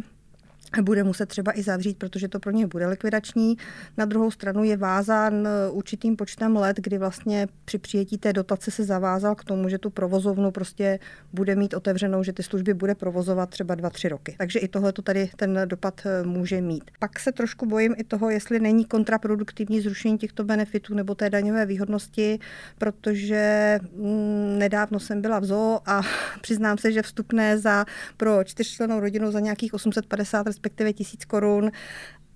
bude 0.81 1.03
muset 1.03 1.25
třeba 1.25 1.57
i 1.59 1.63
zavřít, 1.63 1.97
protože 1.97 2.27
to 2.27 2.39
pro 2.39 2.51
ně 2.51 2.67
bude 2.67 2.87
likvidační. 2.87 3.57
Na 3.97 4.05
druhou 4.05 4.31
stranu 4.31 4.63
je 4.63 4.77
vázán 4.77 5.47
určitým 5.71 6.15
počtem 6.15 6.55
let, 6.55 6.77
kdy 6.79 6.97
vlastně 6.97 7.47
při 7.65 7.77
přijetí 7.77 8.17
té 8.17 8.33
dotace 8.33 8.71
se 8.71 8.83
zavázal 8.83 9.35
k 9.35 9.43
tomu, 9.43 9.69
že 9.69 9.77
tu 9.77 9.89
provozovnu 9.89 10.51
prostě 10.51 10.99
bude 11.33 11.55
mít 11.55 11.73
otevřenou, 11.73 12.23
že 12.23 12.33
ty 12.33 12.43
služby 12.43 12.73
bude 12.73 12.95
provozovat 12.95 13.49
třeba 13.49 13.75
dva, 13.75 13.89
tři 13.89 14.09
roky. 14.09 14.35
Takže 14.37 14.59
i 14.59 14.67
tohle 14.67 14.93
to 14.93 15.01
tady 15.01 15.29
ten 15.35 15.59
dopad 15.65 16.01
eh, 16.05 16.23
může 16.23 16.61
mít. 16.61 16.91
Pak 16.99 17.19
se 17.19 17.31
trošku 17.31 17.65
bojím 17.65 17.95
i 17.97 18.03
toho, 18.03 18.29
jestli 18.29 18.59
není 18.59 18.85
kontraproduktivní 18.85 19.81
zrušení 19.81 20.17
těchto 20.17 20.43
benefitů 20.43 20.93
nebo 20.95 21.15
té 21.15 21.29
daňové 21.29 21.65
výhodnosti, 21.65 22.39
protože 22.77 23.79
mm, 23.95 24.59
nedávno 24.59 24.99
jsem 24.99 25.21
byla 25.21 25.39
v 25.39 25.45
zoo 25.45 25.79
a 25.85 26.01
přiznám 26.41 26.77
se, 26.77 26.91
že 26.91 27.01
vstupné 27.01 27.57
za 27.57 27.85
pro 28.17 28.43
čtyřčlenou 28.43 28.99
rodinu 28.99 29.31
za 29.31 29.39
nějakých 29.39 29.73
850 29.73 30.47
respektive 30.63 30.93
tisíc 30.93 31.25
korun 31.25 31.71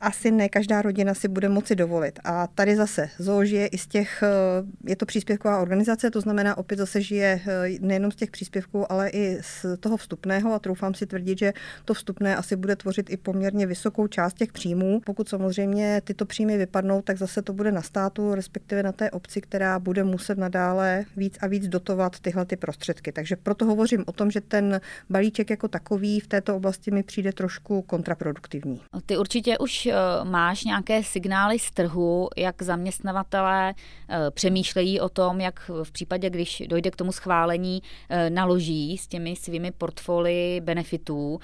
asi 0.01 0.31
ne 0.31 0.49
každá 0.49 0.81
rodina 0.81 1.13
si 1.13 1.27
bude 1.27 1.49
moci 1.49 1.75
dovolit. 1.75 2.19
A 2.23 2.47
tady 2.47 2.75
zase 2.75 3.09
ZOO 3.17 3.43
i 3.43 3.77
z 3.77 3.87
těch, 3.87 4.23
eh, 4.23 4.89
je 4.89 4.95
to 4.95 5.05
příspěvková 5.05 5.61
organizace, 5.61 6.11
to 6.11 6.21
znamená 6.21 6.57
opět 6.57 6.77
zase 6.77 7.01
žije 7.01 7.41
eh, 7.47 7.69
nejenom 7.79 8.11
z 8.11 8.15
těch 8.15 8.31
příspěvků, 8.31 8.91
ale 8.91 9.09
i 9.09 9.37
z 9.41 9.65
toho 9.79 9.97
vstupného 9.97 10.53
a 10.53 10.59
troufám 10.59 10.93
si 10.93 11.05
tvrdit, 11.05 11.39
že 11.39 11.53
to 11.85 11.93
vstupné 11.93 12.35
asi 12.35 12.55
bude 12.55 12.75
tvořit 12.75 13.09
i 13.09 13.17
poměrně 13.17 13.65
vysokou 13.65 14.07
část 14.07 14.33
těch 14.33 14.51
příjmů. 14.51 15.01
Pokud 15.05 15.29
samozřejmě 15.29 16.01
tyto 16.03 16.25
příjmy 16.25 16.57
vypadnou, 16.57 17.01
tak 17.01 17.17
zase 17.17 17.41
to 17.41 17.53
bude 17.53 17.71
na 17.71 17.81
státu, 17.81 18.35
respektive 18.35 18.83
na 18.83 18.91
té 18.91 19.11
obci, 19.11 19.41
která 19.41 19.79
bude 19.79 20.03
muset 20.03 20.37
nadále 20.37 21.05
víc 21.17 21.37
a 21.41 21.47
víc 21.47 21.67
dotovat 21.67 22.19
tyhle 22.19 22.45
ty 22.45 22.55
prostředky. 22.55 23.11
Takže 23.11 23.35
proto 23.35 23.65
hovořím 23.65 24.03
o 24.07 24.11
tom, 24.11 24.31
že 24.31 24.41
ten 24.41 24.81
balíček 25.09 25.49
jako 25.49 25.67
takový 25.67 26.19
v 26.19 26.27
této 26.27 26.55
oblasti 26.55 26.91
mi 26.91 27.03
přijde 27.03 27.33
trošku 27.33 27.81
kontraproduktivní. 27.81 28.81
Ty 29.05 29.17
určitě 29.17 29.57
už 29.57 29.86
Eh, 29.91 29.95
máš 30.23 30.63
nějaké 30.63 31.03
signály 31.03 31.59
z 31.59 31.71
trhu, 31.71 32.29
jak 32.37 32.61
zaměstnavatelé 32.61 33.73
eh, 34.09 34.31
přemýšlejí 34.31 34.99
o 34.99 35.09
tom, 35.09 35.41
jak 35.41 35.71
v 35.83 35.91
případě, 35.91 36.29
když 36.29 36.63
dojde 36.67 36.91
k 36.91 36.95
tomu 36.95 37.11
schválení, 37.11 37.83
eh, 38.09 38.29
naloží 38.29 38.97
s 38.97 39.07
těmi 39.07 39.35
svými 39.35 39.71
portfolii 39.71 40.61
benefitů. 40.61 41.39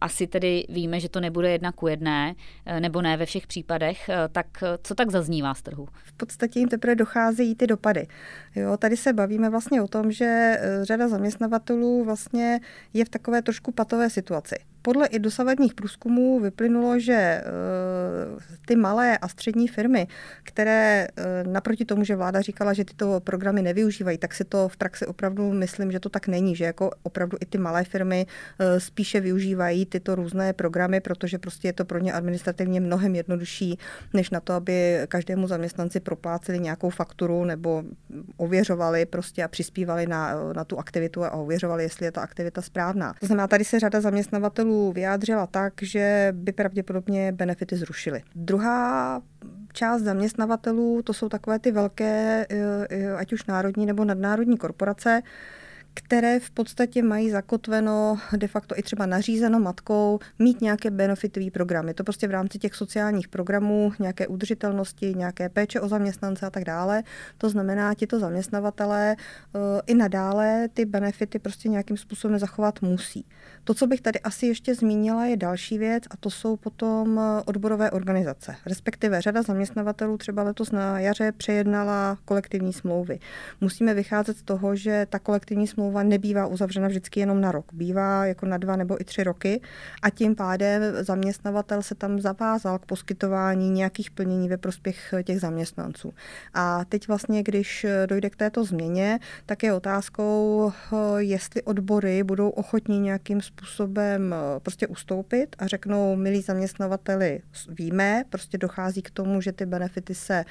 Asi 0.00 0.26
tedy 0.26 0.66
víme, 0.68 1.00
že 1.00 1.08
to 1.08 1.20
nebude 1.20 1.50
jedna 1.50 1.72
ku 1.72 1.88
jedné, 1.88 2.34
nebo 2.78 3.02
ne 3.02 3.16
ve 3.16 3.26
všech 3.26 3.46
případech. 3.46 4.10
Tak 4.32 4.46
co 4.82 4.94
tak 4.94 5.10
zaznívá 5.10 5.54
z 5.54 5.62
trhu? 5.62 5.88
V 6.04 6.12
podstatě 6.12 6.58
jim 6.58 6.68
teprve 6.68 6.94
docházejí 6.94 7.54
ty 7.54 7.66
dopady. 7.66 8.06
Jo, 8.54 8.76
tady 8.76 8.96
se 8.96 9.12
bavíme 9.12 9.50
vlastně 9.50 9.82
o 9.82 9.88
tom, 9.88 10.12
že 10.12 10.58
řada 10.82 11.08
zaměstnavatelů 11.08 12.04
vlastně 12.04 12.60
je 12.94 13.04
v 13.04 13.08
takové 13.08 13.42
trošku 13.42 13.72
patové 13.72 14.10
situaci. 14.10 14.71
Podle 14.82 15.06
i 15.06 15.18
dosavadních 15.18 15.74
průzkumů 15.74 16.40
vyplynulo, 16.40 16.98
že 16.98 17.12
eh, 17.12 17.42
ty 18.66 18.76
malé 18.76 19.18
a 19.18 19.28
střední 19.28 19.68
firmy, 19.68 20.06
které 20.42 21.06
eh, 21.16 21.44
naproti 21.44 21.84
tomu, 21.84 22.04
že 22.04 22.16
vláda 22.16 22.40
říkala, 22.40 22.72
že 22.72 22.84
tyto 22.84 23.20
programy 23.20 23.62
nevyužívají, 23.62 24.18
tak 24.18 24.34
si 24.34 24.44
to 24.44 24.68
v 24.68 24.76
praxi 24.76 25.06
opravdu 25.06 25.52
myslím, 25.52 25.92
že 25.92 26.00
to 26.00 26.08
tak 26.08 26.28
není, 26.28 26.56
že 26.56 26.64
jako 26.64 26.90
opravdu 27.02 27.38
i 27.40 27.46
ty 27.46 27.58
malé 27.58 27.84
firmy 27.84 28.26
eh, 28.58 28.80
spíše 28.80 29.20
využívají 29.20 29.86
tyto 29.86 30.14
různé 30.14 30.52
programy, 30.52 31.00
protože 31.00 31.38
prostě 31.38 31.68
je 31.68 31.72
to 31.72 31.84
pro 31.84 31.98
ně 31.98 32.12
administrativně 32.12 32.80
mnohem 32.80 33.14
jednodušší, 33.14 33.78
než 34.14 34.30
na 34.30 34.40
to, 34.40 34.52
aby 34.52 34.98
každému 35.08 35.46
zaměstnanci 35.46 36.00
propláceli 36.00 36.58
nějakou 36.58 36.90
fakturu 36.90 37.44
nebo 37.44 37.82
ověřovali 38.36 39.06
prostě 39.06 39.44
a 39.44 39.48
přispívali 39.48 40.06
na, 40.06 40.52
na 40.52 40.64
tu 40.64 40.78
aktivitu 40.78 41.24
a 41.24 41.30
ověřovali, 41.30 41.82
jestli 41.82 42.06
je 42.06 42.12
ta 42.12 42.20
aktivita 42.20 42.62
správná. 42.62 43.14
To 43.20 43.26
znamená, 43.26 43.48
tady 43.48 43.64
se 43.64 43.80
řada 43.80 44.00
zaměstnavatelů 44.00 44.71
zaměstnavatelů 44.72 44.92
vyjádřila 44.92 45.46
tak, 45.46 45.72
že 45.82 46.32
by 46.32 46.52
pravděpodobně 46.52 47.32
benefity 47.32 47.76
zrušily. 47.76 48.22
Druhá 48.34 49.22
část 49.72 50.02
zaměstnavatelů, 50.02 51.02
to 51.02 51.12
jsou 51.12 51.28
takové 51.28 51.58
ty 51.58 51.72
velké, 51.72 52.46
eh, 52.50 52.86
eh, 52.90 53.12
ať 53.12 53.32
už 53.32 53.46
národní 53.46 53.86
nebo 53.86 54.04
nadnárodní 54.04 54.56
korporace, 54.56 55.22
které 55.94 56.40
v 56.40 56.50
podstatě 56.50 57.02
mají 57.02 57.30
zakotveno 57.30 58.18
de 58.36 58.48
facto 58.48 58.78
i 58.78 58.82
třeba 58.82 59.06
nařízeno 59.06 59.60
matkou 59.60 60.18
mít 60.38 60.60
nějaké 60.60 60.90
benefitové 60.90 61.50
programy. 61.50 61.94
To 61.94 62.04
prostě 62.04 62.28
v 62.28 62.30
rámci 62.30 62.58
těch 62.58 62.74
sociálních 62.74 63.28
programů, 63.28 63.92
nějaké 64.00 64.26
udržitelnosti, 64.26 65.14
nějaké 65.14 65.48
péče 65.48 65.80
o 65.80 65.88
zaměstnance 65.88 66.46
a 66.46 66.50
tak 66.50 66.64
dále. 66.64 67.02
To 67.38 67.48
znamená, 67.48 67.94
tito 67.94 68.18
zaměstnavatelé 68.18 69.16
uh, 69.16 69.60
i 69.86 69.94
nadále 69.94 70.68
ty 70.74 70.84
benefity 70.84 71.38
prostě 71.38 71.68
nějakým 71.68 71.96
způsobem 71.96 72.38
zachovat 72.38 72.82
musí. 72.82 73.26
To, 73.64 73.74
co 73.74 73.86
bych 73.86 74.00
tady 74.00 74.20
asi 74.20 74.46
ještě 74.46 74.74
zmínila, 74.74 75.26
je 75.26 75.36
další 75.36 75.78
věc 75.78 76.04
a 76.10 76.16
to 76.16 76.30
jsou 76.30 76.56
potom 76.56 77.18
eh, 77.18 77.42
odborové 77.46 77.90
organizace. 77.90 78.56
Respektive 78.66 79.20
řada 79.20 79.42
zaměstnavatelů 79.42 80.18
třeba 80.18 80.42
letos 80.42 80.70
na 80.70 81.00
jaře 81.00 81.32
přejednala 81.32 82.18
kolektivní 82.24 82.72
smlouvy. 82.72 83.18
Musíme 83.60 83.94
vycházet 83.94 84.36
z 84.36 84.42
toho, 84.42 84.76
že 84.76 85.06
ta 85.10 85.18
kolektivní 85.18 85.66
smlouva 85.66 86.02
nebývá 86.02 86.46
uzavřena 86.46 86.88
vždycky 86.88 87.20
jenom 87.20 87.40
na 87.40 87.52
rok, 87.52 87.72
bývá 87.72 88.26
jako 88.26 88.46
na 88.46 88.58
dva 88.58 88.76
nebo 88.76 89.00
i 89.00 89.04
tři 89.04 89.24
roky 89.24 89.60
a 90.02 90.10
tím 90.10 90.34
pádem 90.34 90.82
zaměstnavatel 91.00 91.82
se 91.82 91.94
tam 91.94 92.20
zavázal 92.20 92.78
k 92.78 92.86
poskytování 92.86 93.70
nějakých 93.70 94.10
plnění 94.10 94.48
ve 94.48 94.56
prospěch 94.56 95.14
těch 95.24 95.40
zaměstnanců. 95.40 96.12
A 96.54 96.84
teď 96.84 97.08
vlastně, 97.08 97.42
když 97.42 97.86
dojde 98.06 98.30
k 98.30 98.36
této 98.36 98.64
změně, 98.64 99.18
tak 99.46 99.62
je 99.62 99.72
otázkou, 99.72 100.72
jestli 101.18 101.62
odbory 101.62 102.22
budou 102.22 102.48
ochotní 102.48 103.00
nějakým 103.00 103.40
způsobem 103.40 103.51
prostě 104.62 104.86
ustoupit 104.86 105.56
a 105.58 105.66
řeknou, 105.66 106.16
milí 106.16 106.40
zaměstnavateli, 106.42 107.40
víme, 107.68 108.24
prostě 108.30 108.58
dochází 108.58 109.02
k 109.02 109.10
tomu, 109.10 109.40
že 109.40 109.52
ty 109.52 109.66
benefity 109.66 110.14
se, 110.14 110.44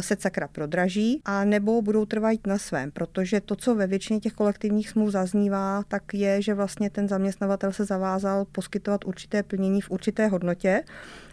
se 0.00 0.16
sakra 0.18 0.48
prodraží, 0.48 1.22
a 1.24 1.44
nebo 1.44 1.82
budou 1.82 2.04
trvat 2.04 2.46
na 2.46 2.58
svém, 2.58 2.90
protože 2.90 3.40
to, 3.40 3.56
co 3.56 3.74
ve 3.74 3.86
většině 3.86 4.20
těch 4.20 4.32
kolektivních 4.32 4.88
smluv 4.88 5.10
zaznívá, 5.10 5.82
tak 5.88 6.14
je, 6.14 6.42
že 6.42 6.54
vlastně 6.54 6.90
ten 6.90 7.08
zaměstnavatel 7.08 7.72
se 7.72 7.84
zavázal 7.84 8.44
poskytovat 8.44 9.04
určité 9.04 9.42
plnění 9.42 9.80
v 9.80 9.90
určité 9.90 10.26
hodnotě 10.26 10.84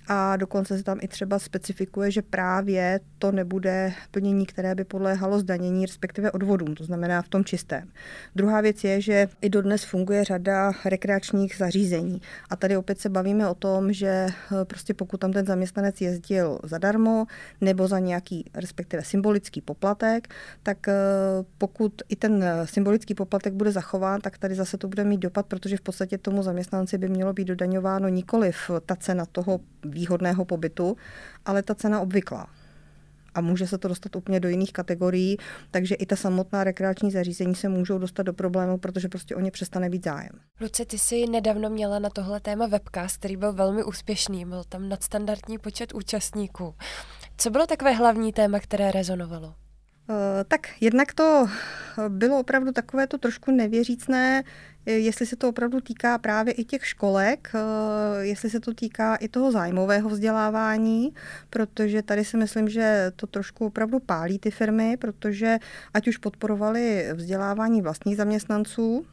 a 0.07 0.37
dokonce 0.37 0.77
se 0.77 0.83
tam 0.83 0.97
i 1.01 1.07
třeba 1.07 1.39
specifikuje, 1.39 2.11
že 2.11 2.21
právě 2.21 2.99
to 3.19 3.31
nebude 3.31 3.93
plnění, 4.11 4.45
které 4.45 4.75
by 4.75 4.83
podléhalo 4.83 5.39
zdanění, 5.39 5.85
respektive 5.85 6.31
odvodům, 6.31 6.75
to 6.75 6.83
znamená 6.83 7.21
v 7.21 7.29
tom 7.29 7.43
čistém. 7.43 7.89
Druhá 8.35 8.61
věc 8.61 8.83
je, 8.83 9.01
že 9.01 9.27
i 9.41 9.49
dodnes 9.49 9.83
funguje 9.83 10.23
řada 10.23 10.71
rekreačních 10.85 11.55
zařízení. 11.57 12.21
A 12.49 12.55
tady 12.55 12.77
opět 12.77 12.99
se 12.99 13.09
bavíme 13.09 13.49
o 13.49 13.55
tom, 13.55 13.93
že 13.93 14.07
eh, 14.07 14.65
prostě 14.65 14.93
pokud 14.93 15.19
tam 15.19 15.31
ten 15.31 15.45
zaměstnanec 15.45 16.01
jezdil 16.01 16.59
zadarmo 16.63 17.25
nebo 17.61 17.87
za 17.87 17.99
nějaký, 17.99 18.45
respektive 18.53 19.03
symbolický 19.03 19.61
poplatek, 19.61 20.27
tak 20.63 20.87
eh, 20.87 20.93
pokud 21.57 21.93
i 22.09 22.15
ten 22.15 22.45
symbolický 22.65 23.15
poplatek 23.15 23.53
bude 23.53 23.71
zachován, 23.71 24.21
tak 24.21 24.37
tady 24.37 24.55
zase 24.55 24.77
to 24.77 24.87
bude 24.87 25.03
mít 25.03 25.17
dopad, 25.17 25.45
protože 25.45 25.77
v 25.77 25.81
podstatě 25.81 26.17
tomu 26.17 26.43
zaměstnanci 26.43 26.97
by 26.97 27.09
mělo 27.09 27.33
být 27.33 27.45
dodaňováno 27.45 28.07
nikoliv 28.07 28.71
ta 28.85 28.95
cena 28.95 29.25
toho 29.25 29.59
výhodného 29.95 30.45
pobytu, 30.45 30.97
ale 31.45 31.63
ta 31.63 31.75
cena 31.75 32.01
obvyklá 32.01 32.47
a 33.35 33.41
může 33.41 33.67
se 33.67 33.77
to 33.77 33.87
dostat 33.87 34.15
úplně 34.15 34.39
do 34.39 34.49
jiných 34.49 34.73
kategorií, 34.73 35.37
takže 35.71 35.95
i 35.95 36.05
ta 36.05 36.15
samotná 36.15 36.63
rekreační 36.63 37.11
zařízení 37.11 37.55
se 37.55 37.69
můžou 37.69 37.97
dostat 37.97 38.23
do 38.23 38.33
problému, 38.33 38.77
protože 38.77 39.09
prostě 39.09 39.35
o 39.35 39.39
ně 39.39 39.51
přestane 39.51 39.89
být 39.89 40.05
zájem. 40.05 40.31
Luce, 40.61 40.85
ty 40.85 40.97
jsi 40.97 41.27
nedávno 41.27 41.69
měla 41.69 41.99
na 41.99 42.09
tohle 42.09 42.39
téma 42.39 42.67
webcast, 42.67 43.17
který 43.17 43.37
byl 43.37 43.53
velmi 43.53 43.83
úspěšný, 43.83 44.45
byl 44.45 44.63
tam 44.69 44.89
nadstandardní 44.89 45.57
počet 45.57 45.93
účastníků. 45.93 46.75
Co 47.37 47.49
bylo 47.49 47.67
takové 47.67 47.91
hlavní 47.91 48.33
téma, 48.33 48.59
které 48.59 48.91
rezonovalo? 48.91 49.64
Tak 50.47 50.67
jednak 50.81 51.13
to 51.13 51.47
bylo 52.07 52.39
opravdu 52.39 52.71
takové 52.71 53.07
to 53.07 53.17
trošku 53.17 53.51
nevěřícné, 53.51 54.43
jestli 54.85 55.25
se 55.25 55.35
to 55.35 55.49
opravdu 55.49 55.81
týká 55.81 56.17
právě 56.17 56.53
i 56.53 56.63
těch 56.63 56.85
školek, 56.85 57.51
jestli 58.19 58.49
se 58.49 58.59
to 58.59 58.73
týká 58.73 59.15
i 59.15 59.27
toho 59.27 59.51
zájmového 59.51 60.09
vzdělávání, 60.09 61.13
protože 61.49 62.01
tady 62.01 62.25
si 62.25 62.37
myslím, 62.37 62.69
že 62.69 63.11
to 63.15 63.27
trošku 63.27 63.65
opravdu 63.65 63.99
pálí 63.99 64.39
ty 64.39 64.51
firmy, 64.51 64.97
protože 64.97 65.57
ať 65.93 66.07
už 66.07 66.17
podporovali 66.17 67.09
vzdělávání 67.13 67.81
vlastních 67.81 68.17
zaměstnanců, 68.17 69.05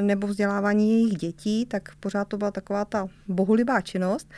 nebo 0.00 0.26
vzdělávání 0.26 0.92
jejich 0.92 1.18
dětí, 1.18 1.66
tak 1.66 1.94
pořád 2.00 2.28
to 2.28 2.36
byla 2.36 2.50
taková 2.50 2.84
ta 2.84 3.06
bohulibá 3.28 3.80
činnost. 3.80 4.28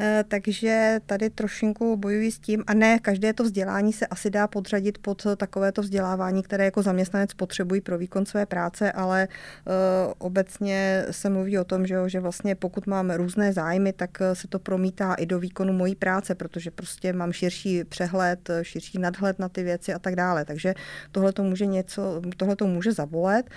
Eh, 0.00 0.24
takže 0.28 1.00
tady 1.06 1.30
trošinku 1.30 1.96
bojuji 1.96 2.32
s 2.32 2.38
tím, 2.38 2.64
a 2.66 2.74
ne 2.74 2.98
každé 2.98 3.32
to 3.32 3.44
vzdělání 3.44 3.92
se 3.92 4.06
asi 4.06 4.30
dá 4.30 4.46
podřadit 4.46 4.98
pod 4.98 5.26
takovéto 5.36 5.82
vzdělávání, 5.82 6.42
které 6.42 6.64
jako 6.64 6.82
zaměstnanec 6.82 7.34
potřebují 7.34 7.80
pro 7.80 7.98
výkon 7.98 8.26
své 8.26 8.46
práce, 8.46 8.92
ale 8.92 9.28
uh, 9.28 10.12
obecně 10.18 11.06
se 11.10 11.30
mluví 11.30 11.58
o 11.58 11.64
tom, 11.64 11.86
že, 11.86 11.96
že 12.06 12.20
vlastně 12.20 12.54
pokud 12.54 12.86
mám 12.86 13.10
různé 13.10 13.52
zájmy, 13.52 13.92
tak 13.92 14.10
eh, 14.20 14.34
se 14.34 14.48
to 14.48 14.58
promítá 14.58 15.14
i 15.14 15.26
do 15.26 15.38
výkonu 15.38 15.72
mojí 15.72 15.94
práce, 15.94 16.34
protože 16.34 16.70
prostě 16.70 17.12
mám 17.12 17.32
širší 17.32 17.84
přehled, 17.84 18.50
širší 18.62 18.98
nadhled 18.98 19.38
na 19.38 19.48
ty 19.48 19.62
věci 19.62 19.94
a 19.94 19.98
tak 19.98 20.16
dále. 20.16 20.44
Takže 20.44 20.74
tohle 21.12 21.32
to 21.32 21.42
může 21.42 21.66
něco, 21.66 22.22
tohle 22.36 22.56
to 22.56 22.66
může 22.66 22.92
zabolet. 22.92 23.50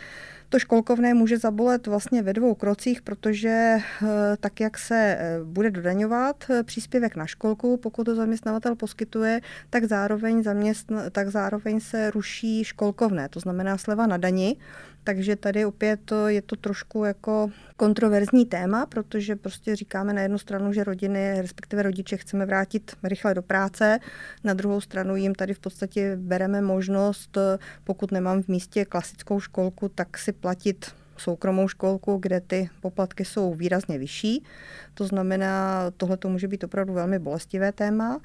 To 0.49 0.59
školkovné 0.59 1.13
může 1.13 1.37
zabolet 1.37 1.87
vlastně 1.87 2.21
ve 2.21 2.33
dvou 2.33 2.55
krocích, 2.55 3.01
protože 3.01 3.77
eh, 3.79 4.07
tak, 4.39 4.59
jak 4.59 4.77
se 4.77 5.17
eh, 5.19 5.39
bude 5.43 5.71
dodaňovat 5.71 6.28
eh, 6.49 6.63
příspěvek 6.63 7.15
na 7.15 7.25
školku, 7.25 7.77
pokud 7.77 8.03
to 8.03 8.15
zaměstnavatel 8.15 8.75
poskytuje, 8.75 9.41
tak 9.69 9.85
zároveň, 9.85 10.43
zaměstna, 10.43 11.09
tak 11.09 11.29
zároveň 11.29 11.79
se 11.79 12.11
ruší 12.11 12.63
školkovné, 12.63 13.29
to 13.29 13.39
znamená 13.39 13.77
sleva 13.77 14.07
na 14.07 14.17
dani. 14.17 14.57
Takže 15.03 15.35
tady 15.35 15.65
opět 15.65 16.11
je 16.27 16.41
to 16.41 16.55
trošku 16.55 17.03
jako 17.03 17.51
kontroverzní 17.77 18.45
téma, 18.45 18.85
protože 18.85 19.35
prostě 19.35 19.75
říkáme 19.75 20.13
na 20.13 20.21
jednu 20.21 20.37
stranu, 20.37 20.73
že 20.73 20.83
rodiny, 20.83 21.41
respektive 21.41 21.83
rodiče 21.83 22.17
chceme 22.17 22.45
vrátit 22.45 22.91
rychle 23.03 23.33
do 23.33 23.41
práce, 23.41 23.99
na 24.43 24.53
druhou 24.53 24.81
stranu 24.81 25.15
jim 25.15 25.35
tady 25.35 25.53
v 25.53 25.59
podstatě 25.59 26.15
bereme 26.15 26.61
možnost, 26.61 27.37
pokud 27.83 28.11
nemám 28.11 28.43
v 28.43 28.47
místě 28.47 28.85
klasickou 28.85 29.39
školku, 29.39 29.89
tak 29.89 30.17
si 30.17 30.31
platit 30.31 30.91
soukromou 31.21 31.67
školku, 31.67 32.17
kde 32.17 32.41
ty 32.41 32.69
poplatky 32.81 33.25
jsou 33.25 33.53
výrazně 33.53 33.97
vyšší. 33.97 34.43
To 34.93 35.07
znamená, 35.07 35.83
tohle 35.97 36.17
to 36.17 36.29
může 36.29 36.47
být 36.47 36.63
opravdu 36.63 36.93
velmi 36.93 37.19
bolestivé 37.19 37.71
téma. 37.71 38.19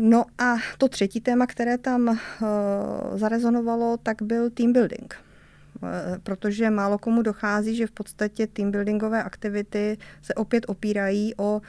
No 0.00 0.24
a 0.38 0.56
to 0.78 0.88
třetí 0.88 1.20
téma, 1.20 1.46
které 1.46 1.78
tam 1.78 2.08
uh, 2.08 2.16
zarezonovalo, 3.18 3.96
tak 3.96 4.22
byl 4.22 4.50
team 4.50 4.72
building. 4.72 5.14
Eh, 5.82 6.18
protože 6.22 6.70
málo 6.70 6.98
komu 6.98 7.22
dochází, 7.22 7.76
že 7.76 7.86
v 7.86 7.90
podstatě 7.90 8.46
teambuildingové 8.46 9.22
aktivity 9.22 9.98
se 10.22 10.34
opět 10.34 10.64
opírají 10.68 11.34
o 11.36 11.60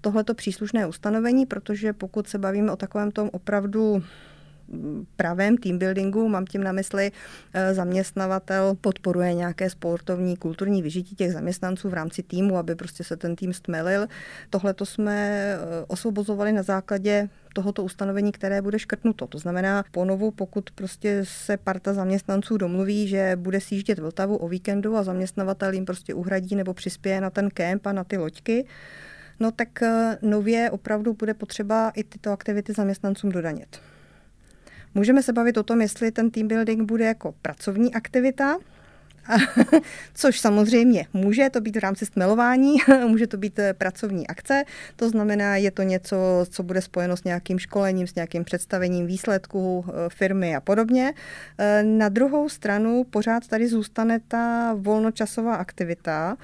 tohleto 0.00 0.34
příslušné 0.34 0.86
ustanovení, 0.86 1.46
protože 1.46 1.92
pokud 1.92 2.28
se 2.28 2.38
bavíme 2.38 2.72
o 2.72 2.76
takovém 2.76 3.10
tom 3.10 3.30
opravdu 3.32 4.02
pravém 5.16 5.56
team 5.56 5.78
buildingu, 5.78 6.28
mám 6.28 6.46
tím 6.46 6.64
na 6.64 6.72
mysli, 6.72 7.12
eh, 7.54 7.74
zaměstnavatel 7.74 8.74
podporuje 8.80 9.34
nějaké 9.34 9.70
sportovní, 9.70 10.36
kulturní 10.36 10.82
vyžití 10.82 11.14
těch 11.16 11.32
zaměstnanců 11.32 11.88
v 11.88 11.94
rámci 11.94 12.22
týmu, 12.22 12.56
aby 12.56 12.74
prostě 12.74 13.04
se 13.04 13.16
ten 13.16 13.36
tým 13.36 13.52
stmelil. 13.52 14.06
Tohle 14.50 14.74
to 14.74 14.86
jsme 14.86 15.14
eh, 15.14 15.58
osvobozovali 15.88 16.52
na 16.52 16.62
základě 16.62 17.28
tohoto 17.54 17.84
ustanovení, 17.84 18.32
které 18.32 18.62
bude 18.62 18.78
škrtnuto. 18.78 19.26
To 19.26 19.38
znamená, 19.38 19.84
ponovu, 19.90 20.30
pokud 20.30 20.70
prostě 20.70 21.20
se 21.22 21.56
parta 21.56 21.94
zaměstnanců 21.94 22.56
domluví, 22.56 23.08
že 23.08 23.36
bude 23.36 23.60
sjíždět 23.60 23.98
Vltavu 23.98 24.36
o 24.36 24.48
víkendu 24.48 24.96
a 24.96 25.02
zaměstnavatel 25.02 25.72
jim 25.72 25.84
prostě 25.84 26.14
uhradí 26.14 26.56
nebo 26.56 26.74
přispěje 26.74 27.20
na 27.20 27.30
ten 27.30 27.50
kemp 27.50 27.86
a 27.86 27.92
na 27.92 28.04
ty 28.04 28.16
loďky, 28.16 28.66
no 29.40 29.52
tak 29.52 29.82
eh, 29.82 30.18
nově 30.22 30.70
opravdu 30.70 31.14
bude 31.14 31.34
potřeba 31.34 31.90
i 31.90 32.04
tyto 32.04 32.30
aktivity 32.30 32.72
zaměstnancům 32.72 33.32
dodanit. 33.32 33.91
Můžeme 34.94 35.22
se 35.22 35.32
bavit 35.32 35.56
o 35.56 35.62
tom, 35.62 35.80
jestli 35.80 36.10
ten 36.10 36.30
team 36.30 36.48
building 36.48 36.82
bude 36.82 37.04
jako 37.04 37.34
pracovní 37.42 37.94
aktivita, 37.94 38.58
což 40.14 40.40
samozřejmě 40.40 41.06
může 41.12 41.50
to 41.50 41.60
být 41.60 41.76
v 41.76 41.80
rámci 41.80 42.06
stmelování, 42.06 42.76
může 43.06 43.26
to 43.26 43.36
být 43.36 43.58
eh, 43.58 43.74
pracovní 43.74 44.26
akce, 44.26 44.64
to 44.96 45.08
znamená, 45.08 45.56
je 45.56 45.70
to 45.70 45.82
něco, 45.82 46.16
co 46.50 46.62
bude 46.62 46.82
spojeno 46.82 47.16
s 47.16 47.24
nějakým 47.24 47.58
školením, 47.58 48.06
s 48.06 48.14
nějakým 48.14 48.44
představením 48.44 49.06
výsledků 49.06 49.84
eh, 49.88 49.92
firmy 50.08 50.56
a 50.56 50.60
podobně. 50.60 51.12
Eh, 51.58 51.82
na 51.82 52.08
druhou 52.08 52.48
stranu 52.48 53.04
pořád 53.10 53.46
tady 53.46 53.68
zůstane 53.68 54.20
ta 54.28 54.74
volnočasová 54.74 55.54
aktivita 55.54 56.36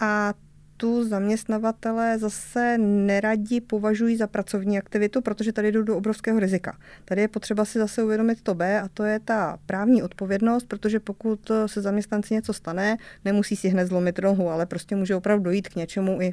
a 0.00 0.34
tu 0.82 1.08
zaměstnavatele 1.08 2.18
zase 2.18 2.78
neradi 2.78 3.60
považují 3.60 4.16
za 4.16 4.26
pracovní 4.26 4.78
aktivitu, 4.78 5.20
protože 5.20 5.52
tady 5.52 5.72
jdou 5.72 5.82
do 5.82 5.96
obrovského 5.96 6.38
rizika. 6.38 6.78
Tady 7.04 7.20
je 7.20 7.28
potřeba 7.28 7.64
si 7.64 7.78
zase 7.78 8.02
uvědomit 8.02 8.42
to 8.42 8.54
B 8.54 8.80
a 8.80 8.88
to 8.88 9.04
je 9.04 9.20
ta 9.20 9.58
právní 9.66 10.02
odpovědnost, 10.02 10.66
protože 10.68 11.00
pokud 11.00 11.50
se 11.66 11.82
zaměstnanci 11.82 12.34
něco 12.34 12.52
stane, 12.52 12.96
nemusí 13.24 13.56
si 13.56 13.68
hned 13.68 13.86
zlomit 13.86 14.18
nohu, 14.18 14.50
ale 14.50 14.66
prostě 14.66 14.96
může 14.96 15.14
opravdu 15.14 15.44
dojít 15.44 15.68
k 15.68 15.76
něčemu 15.76 16.22
i 16.22 16.32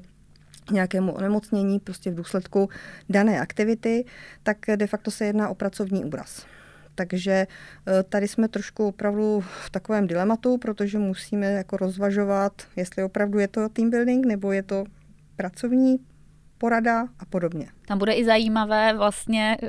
nějakému 0.71 1.11
onemocnění 1.11 1.79
prostě 1.79 2.11
v 2.11 2.15
důsledku 2.15 2.69
dané 3.09 3.39
aktivity, 3.39 4.05
tak 4.43 4.57
de 4.75 4.87
facto 4.87 5.11
se 5.11 5.25
jedná 5.25 5.49
o 5.49 5.55
pracovní 5.55 6.05
úraz. 6.05 6.45
Takže 6.99 7.31
eh, 7.31 8.03
tady 8.03 8.27
jsme 8.27 8.47
trošku 8.47 8.87
opravdu 8.87 9.39
v 9.39 9.69
takovém 9.69 10.07
dilematu, 10.07 10.57
protože 10.57 10.99
musíme 10.99 11.45
jako 11.45 11.77
rozvažovat, 11.77 12.53
jestli 12.75 13.03
opravdu 13.03 13.39
je 13.39 13.47
to 13.47 13.69
team 13.69 13.89
building 13.89 14.25
nebo 14.25 14.51
je 14.51 14.63
to 14.63 14.83
pracovní 15.35 15.97
porada 16.57 17.01
a 17.01 17.25
podobně. 17.29 17.67
Tam 17.87 17.97
bude 17.97 18.13
i 18.13 18.25
zajímavé 18.25 18.93
vlastně, 18.93 19.57
eh, 19.63 19.67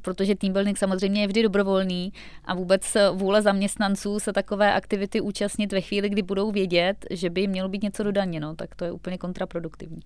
protože 0.00 0.34
team 0.34 0.52
building 0.52 0.78
samozřejmě 0.78 1.20
je 1.20 1.26
vždy 1.26 1.42
dobrovolný 1.42 2.12
a 2.44 2.54
vůbec 2.54 2.96
vůle 3.12 3.42
zaměstnanců 3.42 4.20
se 4.20 4.32
takové 4.32 4.72
aktivity 4.72 5.20
účastnit 5.20 5.72
ve 5.72 5.80
chvíli, 5.80 6.08
kdy 6.08 6.22
budou 6.22 6.52
vědět, 6.52 7.06
že 7.10 7.30
by 7.30 7.46
mělo 7.46 7.68
být 7.68 7.82
něco 7.82 8.02
dodaněno, 8.02 8.54
tak 8.54 8.74
to 8.74 8.84
je 8.84 8.92
úplně 8.92 9.18
kontraproduktivní. 9.18 10.00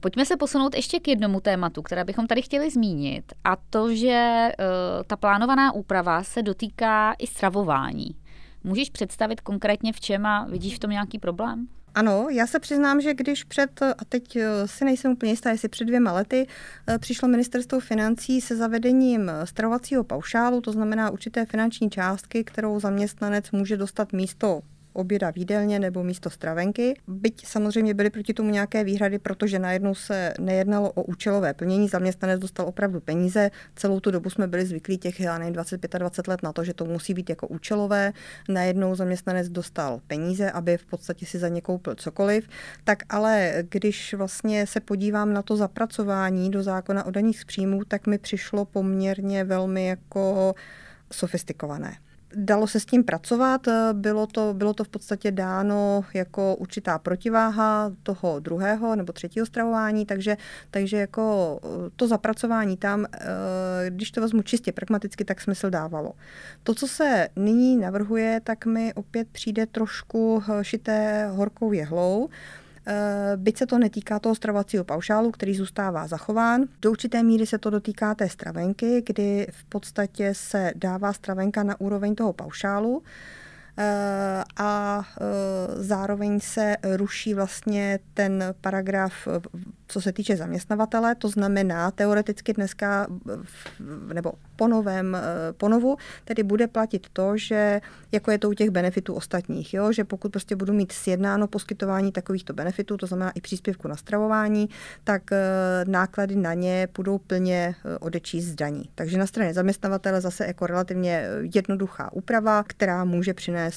Pojďme 0.00 0.26
se 0.26 0.36
posunout 0.36 0.74
ještě 0.74 1.00
k 1.00 1.08
jednomu 1.08 1.40
tématu, 1.40 1.82
které 1.82 2.04
bychom 2.04 2.26
tady 2.26 2.42
chtěli 2.42 2.70
zmínit, 2.70 3.32
a 3.44 3.56
to, 3.70 3.94
že 3.94 4.48
uh, 4.58 4.64
ta 5.06 5.16
plánovaná 5.16 5.72
úprava 5.72 6.22
se 6.22 6.42
dotýká 6.42 7.14
i 7.18 7.26
stravování. 7.26 8.16
Můžeš 8.64 8.90
představit 8.90 9.40
konkrétně 9.40 9.92
v 9.92 10.00
čem 10.00 10.26
a 10.26 10.46
vidíš 10.50 10.76
v 10.76 10.78
tom 10.78 10.90
nějaký 10.90 11.18
problém? 11.18 11.68
Ano, 11.94 12.26
já 12.30 12.46
se 12.46 12.58
přiznám, 12.58 13.00
že 13.00 13.14
když 13.14 13.44
před, 13.44 13.82
a 13.82 14.04
teď 14.08 14.36
eh, 14.36 14.68
si 14.68 14.84
nejsem 14.84 15.12
úplně 15.12 15.32
jistá, 15.32 15.50
jestli 15.50 15.68
před 15.68 15.84
dvěma 15.84 16.12
lety, 16.12 16.46
eh, 16.88 16.98
přišlo 16.98 17.28
ministerstvo 17.28 17.80
financí 17.80 18.40
se 18.40 18.56
zavedením 18.56 19.30
stravovacího 19.44 20.04
paušálu, 20.04 20.60
to 20.60 20.72
znamená 20.72 21.10
určité 21.10 21.46
finanční 21.46 21.90
částky, 21.90 22.44
kterou 22.44 22.80
zaměstnanec 22.80 23.50
může 23.50 23.76
dostat 23.76 24.12
místo 24.12 24.60
oběda 24.92 25.32
v 25.32 25.36
jídelně 25.36 25.78
nebo 25.78 26.04
místo 26.04 26.30
stravenky. 26.30 26.94
Byť 27.08 27.46
samozřejmě 27.46 27.94
byly 27.94 28.10
proti 28.10 28.34
tomu 28.34 28.50
nějaké 28.50 28.84
výhrady, 28.84 29.18
protože 29.18 29.58
najednou 29.58 29.94
se 29.94 30.34
nejednalo 30.40 30.92
o 30.92 31.02
účelové 31.02 31.54
plnění, 31.54 31.88
zaměstnanec 31.88 32.40
dostal 32.40 32.66
opravdu 32.66 33.00
peníze. 33.00 33.50
Celou 33.76 34.00
tu 34.00 34.10
dobu 34.10 34.30
jsme 34.30 34.46
byli 34.46 34.66
zvyklí 34.66 34.98
těch, 34.98 35.20
já 35.20 35.38
nevím, 35.38 35.52
25 35.52 36.28
let 36.28 36.42
na 36.42 36.52
to, 36.52 36.64
že 36.64 36.74
to 36.74 36.84
musí 36.84 37.14
být 37.14 37.30
jako 37.30 37.48
účelové. 37.48 38.12
Najednou 38.48 38.94
zaměstnanec 38.94 39.48
dostal 39.48 40.00
peníze, 40.06 40.50
aby 40.50 40.76
v 40.76 40.86
podstatě 40.86 41.26
si 41.26 41.38
za 41.38 41.48
ně 41.48 41.60
koupil 41.60 41.94
cokoliv. 41.94 42.48
Tak 42.84 43.02
ale 43.08 43.54
když 43.68 44.14
vlastně 44.14 44.66
se 44.66 44.80
podívám 44.80 45.32
na 45.32 45.42
to 45.42 45.56
zapracování 45.56 46.50
do 46.50 46.62
zákona 46.62 47.04
o 47.06 47.10
daních 47.10 47.40
z 47.40 47.44
příjmů, 47.44 47.84
tak 47.88 48.06
mi 48.06 48.18
přišlo 48.18 48.64
poměrně 48.64 49.44
velmi 49.44 49.86
jako 49.86 50.54
sofistikované. 51.12 51.96
Dalo 52.34 52.66
se 52.66 52.80
s 52.80 52.84
tím 52.84 53.04
pracovat, 53.04 53.68
bylo 53.92 54.26
to, 54.26 54.54
bylo 54.54 54.74
to 54.74 54.84
v 54.84 54.88
podstatě 54.88 55.30
dáno 55.30 56.04
jako 56.14 56.56
určitá 56.56 56.98
protiváha 56.98 57.92
toho 58.02 58.40
druhého 58.40 58.96
nebo 58.96 59.12
třetího 59.12 59.46
stravování, 59.46 60.06
takže, 60.06 60.36
takže 60.70 60.96
jako 60.96 61.58
to 61.96 62.08
zapracování 62.08 62.76
tam, 62.76 63.06
eh, 63.12 63.20
když 63.90 64.10
to 64.10 64.20
vezmu 64.20 64.42
čistě 64.42 64.72
pragmaticky, 64.72 65.24
tak 65.24 65.40
smysl 65.40 65.70
dávalo. 65.70 66.12
To, 66.62 66.74
co 66.74 66.88
se 66.88 67.28
nyní 67.36 67.76
navrhuje, 67.76 68.40
tak 68.44 68.66
mi 68.66 68.94
opět 68.94 69.28
přijde 69.32 69.66
trošku 69.66 70.42
šité 70.62 71.28
horkou 71.32 71.72
jehlou, 71.72 72.28
Eh, 72.28 72.61
byť 73.36 73.58
se 73.58 73.66
to 73.66 73.78
netýká 73.78 74.18
toho 74.18 74.34
stravovacího 74.34 74.84
paušálu, 74.84 75.30
který 75.30 75.54
zůstává 75.54 76.06
zachován, 76.06 76.64
do 76.82 76.90
určité 76.90 77.22
míry 77.22 77.46
se 77.46 77.58
to 77.58 77.70
dotýká 77.70 78.14
té 78.14 78.28
stravenky, 78.28 79.02
kdy 79.06 79.46
v 79.50 79.64
podstatě 79.64 80.34
se 80.34 80.72
dává 80.76 81.12
stravenka 81.12 81.62
na 81.62 81.80
úroveň 81.80 82.14
toho 82.14 82.32
paušálu. 82.32 83.02
A 84.56 85.02
zároveň 85.76 86.40
se 86.40 86.76
ruší 86.96 87.34
vlastně 87.34 87.98
ten 88.14 88.44
paragraf, 88.60 89.12
co 89.88 90.00
se 90.00 90.12
týče 90.12 90.36
zaměstnavatele, 90.36 91.14
to 91.14 91.28
znamená 91.28 91.90
teoreticky 91.90 92.52
dneska 92.52 93.06
nebo 94.12 94.32
po 94.56 94.68
novém 94.68 95.16
ponovu, 95.56 95.96
tedy 96.24 96.42
bude 96.42 96.66
platit 96.66 97.06
to, 97.12 97.36
že 97.36 97.80
jako 98.12 98.30
je 98.30 98.38
to 98.38 98.50
u 98.50 98.52
těch 98.52 98.70
benefitů 98.70 99.14
ostatních, 99.14 99.74
jo? 99.74 99.92
že 99.92 100.04
pokud 100.04 100.32
prostě 100.32 100.56
budu 100.56 100.72
mít 100.72 100.92
sjednáno 100.92 101.46
poskytování 101.46 102.12
takovýchto 102.12 102.52
benefitů, 102.52 102.96
to 102.96 103.06
znamená 103.06 103.30
i 103.30 103.40
příspěvku 103.40 103.88
na 103.88 103.96
stravování, 103.96 104.68
tak 105.04 105.22
náklady 105.86 106.36
na 106.36 106.54
ně 106.54 106.88
budou 106.96 107.18
plně 107.18 107.74
odečíst 108.00 108.46
z 108.46 108.54
daní. 108.54 108.84
Takže 108.94 109.18
na 109.18 109.26
straně 109.26 109.54
zaměstnavatele 109.54 110.20
zase 110.20 110.46
jako 110.46 110.66
relativně 110.66 111.26
jednoduchá 111.54 112.12
úprava, 112.12 112.62
která 112.66 113.04
může 113.04 113.34
přinést 113.34 113.71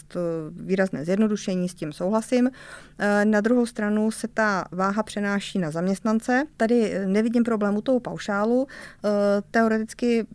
výrazné 0.52 1.06
zjednodušení, 1.06 1.70
s 1.70 1.74
tím 1.74 1.94
souhlasím. 1.94 2.50
Eh, 3.00 3.26
na 3.26 3.42
druhou 3.42 3.66
stranu 3.66 4.12
se 4.12 4.28
ta 4.28 4.66
váha 4.72 5.04
přenáší 5.04 5.60
na 5.60 5.72
zaměstnance. 5.72 6.44
Tady 6.58 6.92
eh, 6.94 7.08
nevidím 7.08 7.44
problému 7.44 7.82
toho 7.82 8.00
paušálu. 8.00 8.68
Eh, 9.06 9.10
teoreticky 9.52 10.28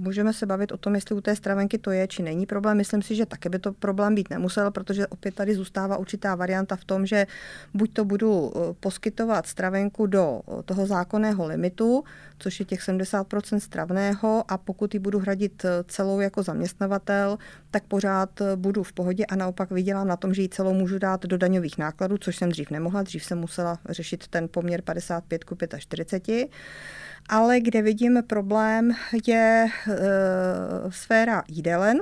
můžeme 0.00 0.32
se 0.32 0.46
bavit 0.46 0.72
o 0.72 0.76
tom, 0.76 0.94
jestli 0.94 1.14
u 1.14 1.20
té 1.20 1.36
stravenky 1.36 1.78
to 1.78 1.90
je, 1.90 2.08
či 2.08 2.22
není 2.22 2.46
problém. 2.46 2.76
Myslím 2.76 3.02
si, 3.02 3.14
že 3.14 3.26
také 3.26 3.48
by 3.48 3.58
to 3.58 3.72
problém 3.72 4.14
být 4.14 4.30
nemusel, 4.30 4.70
protože 4.70 5.06
opět 5.06 5.34
tady 5.34 5.54
zůstává 5.54 5.96
určitá 5.96 6.34
varianta 6.34 6.76
v 6.76 6.84
tom, 6.84 7.06
že 7.06 7.26
buď 7.74 7.92
to 7.92 8.04
budu 8.04 8.52
poskytovat 8.80 9.46
stravenku 9.46 10.06
do 10.06 10.40
toho 10.64 10.86
zákonného 10.86 11.46
limitu, 11.46 12.04
což 12.38 12.60
je 12.60 12.66
těch 12.66 12.80
70% 12.80 13.58
stravného 13.58 14.44
a 14.48 14.58
pokud 14.58 14.94
ji 14.94 15.00
budu 15.00 15.18
hradit 15.18 15.66
celou 15.86 16.20
jako 16.20 16.42
zaměstnavatel, 16.42 17.38
tak 17.70 17.82
pořád 17.84 18.30
budu 18.56 18.82
v 18.82 18.92
pohodě 18.98 19.26
a 19.26 19.36
naopak 19.36 19.70
vydělám 19.70 20.08
na 20.08 20.16
tom, 20.16 20.34
že 20.34 20.42
ji 20.42 20.48
celou 20.48 20.74
můžu 20.74 20.98
dát 20.98 21.22
do 21.26 21.38
daňových 21.38 21.78
nákladů, 21.78 22.18
což 22.18 22.36
jsem 22.36 22.50
dřív 22.50 22.70
nemohla. 22.70 23.02
Dřív 23.02 23.24
jsem 23.24 23.38
musela 23.38 23.78
řešit 23.88 24.28
ten 24.28 24.48
poměr 24.50 24.82
55 24.82 25.44
ku 25.44 25.56
45. 25.78 26.48
Ale 27.28 27.60
kde 27.60 27.82
vidím 27.82 28.22
problém, 28.26 28.90
je 29.26 29.66
e, 29.66 29.96
sféra 30.90 31.42
jídelen, 31.48 31.98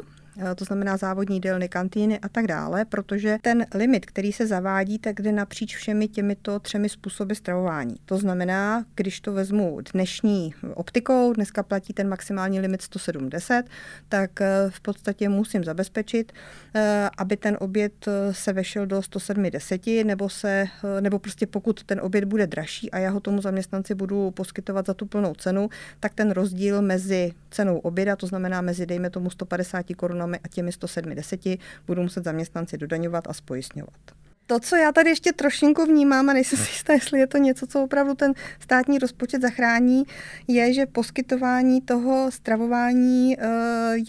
to 0.57 0.64
znamená 0.64 0.96
závodní 0.96 1.37
jídelny, 1.37 1.68
kantýny 1.68 2.18
a 2.18 2.29
tak 2.29 2.46
dále, 2.46 2.85
protože 2.85 3.38
ten 3.42 3.66
limit, 3.75 4.07
který 4.07 4.33
se 4.33 4.46
zavádí, 4.46 4.99
tak 4.99 5.20
jde 5.20 5.33
napříč 5.33 5.77
všemi 5.77 6.09
těmito 6.09 6.61
třemi 6.61 6.88
způsoby 6.88 7.35
stravování. 7.35 7.94
To 8.05 8.18
znamená, 8.18 8.85
když 8.94 9.20
to 9.20 9.33
vezmu 9.33 9.79
dnešní 9.92 10.55
optikou, 10.75 11.33
dneska 11.33 11.62
platí 11.62 11.92
ten 11.92 12.09
maximální 12.09 12.61
limit 12.61 12.83
170, 12.83 13.64
tak 14.09 14.40
eh, 14.40 14.46
v 14.68 14.81
podstatě 14.81 15.29
musím 15.29 15.64
zabezpečit, 15.64 16.33
eh, 16.75 17.11
aby 17.18 17.37
ten 17.37 17.57
oběd 17.61 18.09
se 18.31 18.53
vešel 18.53 18.87
do 18.87 19.03
170, 19.03 20.05
nebo 20.05 20.29
se, 20.29 20.66
nebo 21.01 21.18
prostě 21.18 21.46
pokud 21.46 21.85
ten 21.85 22.01
oběd 22.01 22.25
bude 22.25 22.46
dražší 22.46 22.90
a 22.90 22.99
já 22.99 23.11
ho 23.11 23.20
tomu 23.20 23.42
zaměstnanci 23.42 23.94
budu 23.94 24.31
poskytovat 24.31 24.87
za 24.87 24.94
tu 24.94 25.07
plnou 25.07 25.35
cenu, 25.35 25.68
tak 26.01 26.14
ten 26.14 26.31
rozdíl 26.31 26.83
mezi 26.83 27.33
cenou 27.51 27.79
oběda, 27.79 28.16
to 28.16 28.27
znamená 28.27 28.61
mezi, 28.61 28.87
dejme 28.87 29.11
tomu 29.11 29.31
150 29.31 29.87
korun 29.96 30.18
korunami 30.26 30.38
a 30.44 30.48
těmi 30.48 30.72
170 30.72 31.40
budou 31.86 32.02
muset 32.02 32.24
zaměstnanci 32.24 32.78
dodaňovat 32.78 33.28
a 33.28 33.32
spojistňovat. 33.32 34.00
To, 34.46 34.60
co 34.60 34.76
já 34.76 34.92
tady 34.92 35.10
ještě 35.10 35.32
trošinku 35.32 35.84
vnímám, 35.86 36.30
a 36.30 36.32
nejsem 36.32 36.58
si 36.58 36.70
jistá, 36.70 36.92
jestli 36.92 37.18
je 37.18 37.26
to 37.26 37.38
něco, 37.38 37.66
co 37.66 37.82
opravdu 37.82 38.14
ten 38.14 38.32
státní 38.60 38.98
rozpočet 38.98 39.42
zachrání, 39.42 40.04
je, 40.48 40.72
že 40.72 40.86
poskytování 40.86 41.80
toho 41.80 42.30
stravování 42.30 43.36
eh, 43.38 43.46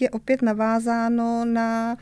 je 0.00 0.10
opět 0.10 0.42
navázáno 0.42 1.44
na 1.44 1.96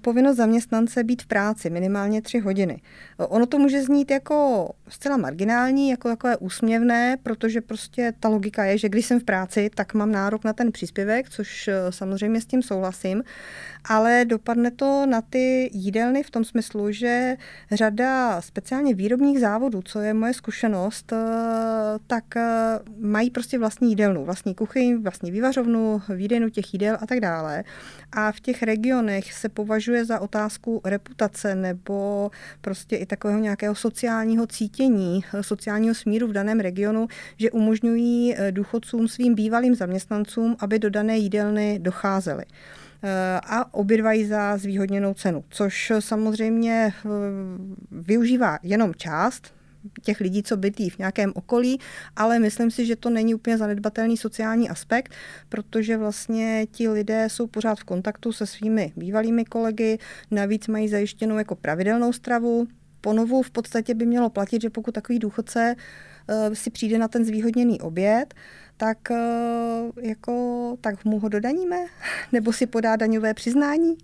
povinnost 0.00 0.36
zaměstnance 0.36 1.04
být 1.04 1.22
v 1.22 1.26
práci 1.26 1.70
minimálně 1.70 2.22
tři 2.22 2.38
hodiny. 2.38 2.80
Ono 3.18 3.46
to 3.46 3.58
může 3.58 3.82
znít 3.82 4.10
jako 4.10 4.68
zcela 4.88 5.16
marginální, 5.16 5.90
jako 5.90 6.08
takové 6.08 6.36
úsměvné, 6.36 7.16
protože 7.22 7.60
prostě 7.60 8.12
ta 8.20 8.28
logika 8.28 8.64
je, 8.64 8.78
že 8.78 8.88
když 8.88 9.06
jsem 9.06 9.20
v 9.20 9.24
práci, 9.24 9.70
tak 9.74 9.94
mám 9.94 10.12
nárok 10.12 10.44
na 10.44 10.52
ten 10.52 10.72
příspěvek, 10.72 11.30
což 11.30 11.68
eh, 11.68 11.74
samozřejmě 11.90 12.40
s 12.40 12.46
tím 12.46 12.62
souhlasím, 12.62 13.22
ale 13.84 14.24
dopadne 14.24 14.70
to 14.70 15.06
na 15.06 15.20
ty 15.20 15.70
jídelny 15.72 16.22
v 16.22 16.30
tom 16.30 16.44
smyslu, 16.44 16.92
že 16.92 17.36
řada 17.70 18.40
speciálně 18.40 18.94
výrobních 18.94 19.40
závodů, 19.40 19.82
co 19.82 20.00
je 20.00 20.14
moje 20.14 20.34
zkušenost, 20.34 21.12
eh, 21.12 21.16
tak 22.06 22.24
mají 22.98 23.30
prostě 23.30 23.58
vlastní 23.58 23.88
jídelnu, 23.88 24.24
vlastní 24.24 24.54
kuchyň, 24.54 25.02
vlastní 25.02 25.30
vývařovnu, 25.30 26.02
výdejnu 26.08 26.48
těch 26.48 26.74
jídel 26.74 26.98
a 27.00 27.06
tak 27.06 27.20
dále. 27.20 27.64
A 28.12 28.32
v 28.32 28.40
těch 28.40 28.62
regionech 28.62 29.32
se 29.32 29.48
považuje 29.48 30.04
za 30.04 30.20
otázku 30.20 30.80
reputace 30.84 31.54
nebo 31.54 32.30
prostě 32.60 32.96
i 32.96 33.06
takového 33.06 33.40
nějakého 33.40 33.74
sociálního 33.74 34.46
cítění, 34.46 35.24
sociálního 35.40 35.94
smíru 35.94 36.26
v 36.26 36.32
daném 36.32 36.60
regionu, 36.60 37.08
že 37.36 37.50
umožňují 37.50 38.34
eh, 38.36 38.52
důchodcům 38.52 39.08
svým 39.08 39.34
bývalým 39.34 39.74
zaměstnancům, 39.74 40.56
aby 40.58 40.78
do 40.78 40.90
dané 40.90 41.18
jídelny 41.18 41.78
docházeli 41.78 42.44
eh, 43.02 43.40
a 43.44 43.74
obědvají 43.74 44.26
za 44.26 44.56
zvýhodněnou 44.56 45.14
cenu, 45.14 45.44
což 45.48 45.92
samozřejmě 45.98 46.94
eh, 46.96 47.08
využívá 47.90 48.58
jenom 48.62 48.94
část 48.94 49.54
těch 50.02 50.20
lidí, 50.20 50.42
co 50.42 50.56
bytí 50.56 50.90
v 50.90 50.98
nějakém 50.98 51.32
okolí, 51.34 51.78
ale 52.16 52.38
myslím 52.38 52.70
si, 52.70 52.86
že 52.86 52.96
to 52.96 53.10
není 53.10 53.34
úplně 53.34 53.58
zanedbatelný 53.58 54.16
sociální 54.16 54.68
aspekt, 54.68 55.12
protože 55.48 55.96
vlastně 55.96 56.66
ti 56.70 56.88
lidé 56.88 57.28
jsou 57.28 57.46
pořád 57.46 57.78
v 57.78 57.84
kontaktu 57.84 58.32
se 58.32 58.46
svými 58.46 58.92
bývalými 58.96 59.44
kolegy, 59.44 59.98
navíc 60.30 60.68
mají 60.68 60.88
zajištěnou 60.88 61.38
jako 61.38 61.54
pravidelnou 61.54 62.12
stravu, 62.12 62.66
ponovu 63.00 63.42
v 63.42 63.50
podstatě 63.50 63.94
by 63.94 64.06
mělo 64.06 64.30
platit, 64.30 64.62
že 64.62 64.70
pokud 64.70 64.94
takový 64.94 65.18
důchodce 65.18 65.74
uh, 65.76 66.54
si 66.54 66.70
přijde 66.70 66.98
na 66.98 67.08
ten 67.08 67.24
zvýhodněný 67.24 67.80
oběd, 67.80 68.34
tak 68.82 68.98
uh, 69.10 70.04
jako 70.04 70.76
tak 70.80 71.04
mu 71.04 71.18
ho 71.18 71.28
dodaníme, 71.28 71.76
nebo 72.32 72.52
si 72.52 72.66
podá 72.66 72.96
daňové 72.96 73.34
přiznání, 73.34 73.96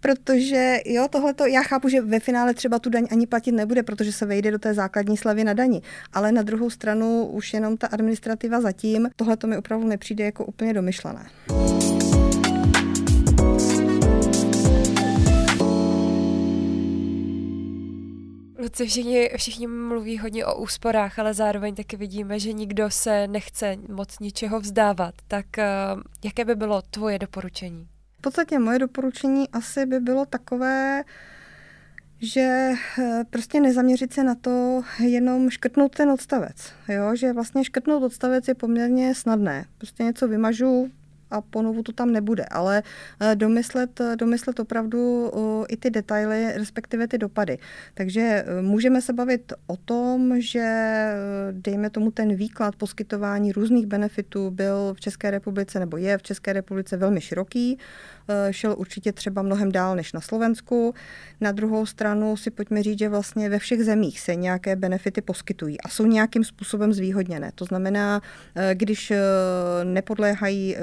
protože 0.00 0.80
jo, 0.86 1.08
tohle 1.10 1.34
já 1.50 1.62
chápu, 1.62 1.88
že 1.88 2.00
ve 2.00 2.20
finále 2.20 2.54
třeba 2.54 2.78
tu 2.78 2.90
daň 2.90 3.06
ani 3.10 3.26
platit 3.26 3.52
nebude, 3.52 3.82
protože 3.82 4.12
se 4.12 4.26
vejde 4.26 4.50
do 4.50 4.58
té 4.58 4.74
základní 4.74 5.16
slavy 5.16 5.44
na 5.44 5.52
dani, 5.52 5.82
ale 6.12 6.32
na 6.32 6.42
druhou 6.42 6.70
stranu 6.70 7.26
už 7.26 7.54
jenom 7.54 7.76
ta 7.76 7.86
administrativa 7.86 8.60
zatím, 8.60 9.08
tohle 9.16 9.36
to 9.36 9.46
mi 9.46 9.56
opravdu 9.56 9.86
nepřijde 9.86 10.24
jako 10.24 10.44
úplně 10.44 10.74
domyšlené. 10.74 11.26
Luci, 18.58 18.86
všichni, 18.86 19.30
všichni 19.36 19.66
mluví 19.66 20.18
hodně 20.18 20.46
o 20.46 20.58
úsporách, 20.58 21.18
ale 21.18 21.34
zároveň 21.34 21.74
taky 21.74 21.96
vidíme, 21.96 22.40
že 22.40 22.52
nikdo 22.52 22.90
se 22.90 23.28
nechce 23.28 23.76
moc 23.88 24.18
ničeho 24.18 24.60
vzdávat. 24.60 25.14
Tak 25.28 25.46
uh, 25.58 26.02
jaké 26.24 26.44
by 26.44 26.54
bylo 26.54 26.82
tvoje 26.82 27.18
doporučení? 27.18 27.88
V 28.18 28.20
podstatě 28.20 28.58
moje 28.58 28.78
doporučení 28.78 29.48
asi 29.48 29.86
by 29.86 30.00
bylo 30.00 30.26
takové, 30.26 31.04
že 32.18 32.72
eh, 32.98 33.24
prostě 33.30 33.60
nezaměřit 33.60 34.12
se 34.12 34.24
na 34.24 34.34
to 34.34 34.82
jenom 35.00 35.50
škrtnout 35.50 35.96
ten 35.96 36.10
odstavec. 36.10 36.72
Jo? 36.88 37.16
Že 37.16 37.32
vlastně 37.32 37.64
škrtnout 37.64 38.02
odstavec 38.02 38.48
je 38.48 38.54
poměrně 38.54 39.14
snadné. 39.14 39.64
Prostě 39.78 40.02
něco 40.02 40.28
vymažu, 40.28 40.90
a 41.30 41.40
ponovu 41.40 41.82
to 41.82 41.92
tam 41.92 42.12
nebude, 42.12 42.44
ale 42.44 42.82
eh, 43.20 43.36
domyslet, 43.36 44.00
eh, 44.00 44.16
domyslet 44.16 44.60
opravdu 44.60 45.30
i 45.68 45.76
ty 45.76 45.90
detaily, 45.90 46.52
respektive 46.54 47.08
ty 47.08 47.18
dopady. 47.18 47.58
Takže 47.94 48.20
eh, 48.20 48.62
můžeme 48.62 49.02
se 49.02 49.12
bavit 49.12 49.52
o 49.66 49.76
tom, 49.76 50.40
že 50.40 50.66
dejme 51.52 51.90
tomu 51.90 52.10
ten 52.10 52.34
výklad 52.34 52.76
poskytování 52.76 53.52
různých 53.52 53.86
benefitů 53.86 54.50
byl 54.50 54.94
v 54.94 55.00
České 55.00 55.30
republice 55.30 55.80
nebo 55.80 55.96
je 55.96 56.18
v 56.18 56.22
České 56.22 56.52
republice 56.52 56.96
velmi 56.96 57.20
široký. 57.20 57.78
Eh, 58.28 58.52
šel 58.52 58.74
určitě 58.78 59.12
třeba 59.12 59.42
mnohem 59.42 59.72
dál 59.72 59.96
než 59.96 60.12
na 60.12 60.20
Slovensku. 60.20 60.94
Na 61.40 61.52
druhou 61.52 61.86
stranu 61.86 62.36
si 62.36 62.50
pojďme 62.50 62.82
říct, 62.82 62.98
že 62.98 63.08
vlastně 63.08 63.48
ve 63.48 63.58
všech 63.58 63.84
zemích 63.84 64.20
se 64.20 64.34
nějaké 64.34 64.76
benefity 64.76 65.20
poskytují 65.20 65.80
a 65.80 65.88
jsou 65.88 66.06
nějakým 66.06 66.44
způsobem 66.44 66.92
zvýhodněné. 66.92 67.52
To 67.54 67.64
znamená, 67.64 68.20
eh, 68.54 68.74
když 68.74 69.10
eh, 69.10 69.20
nepodléhají 69.84 70.76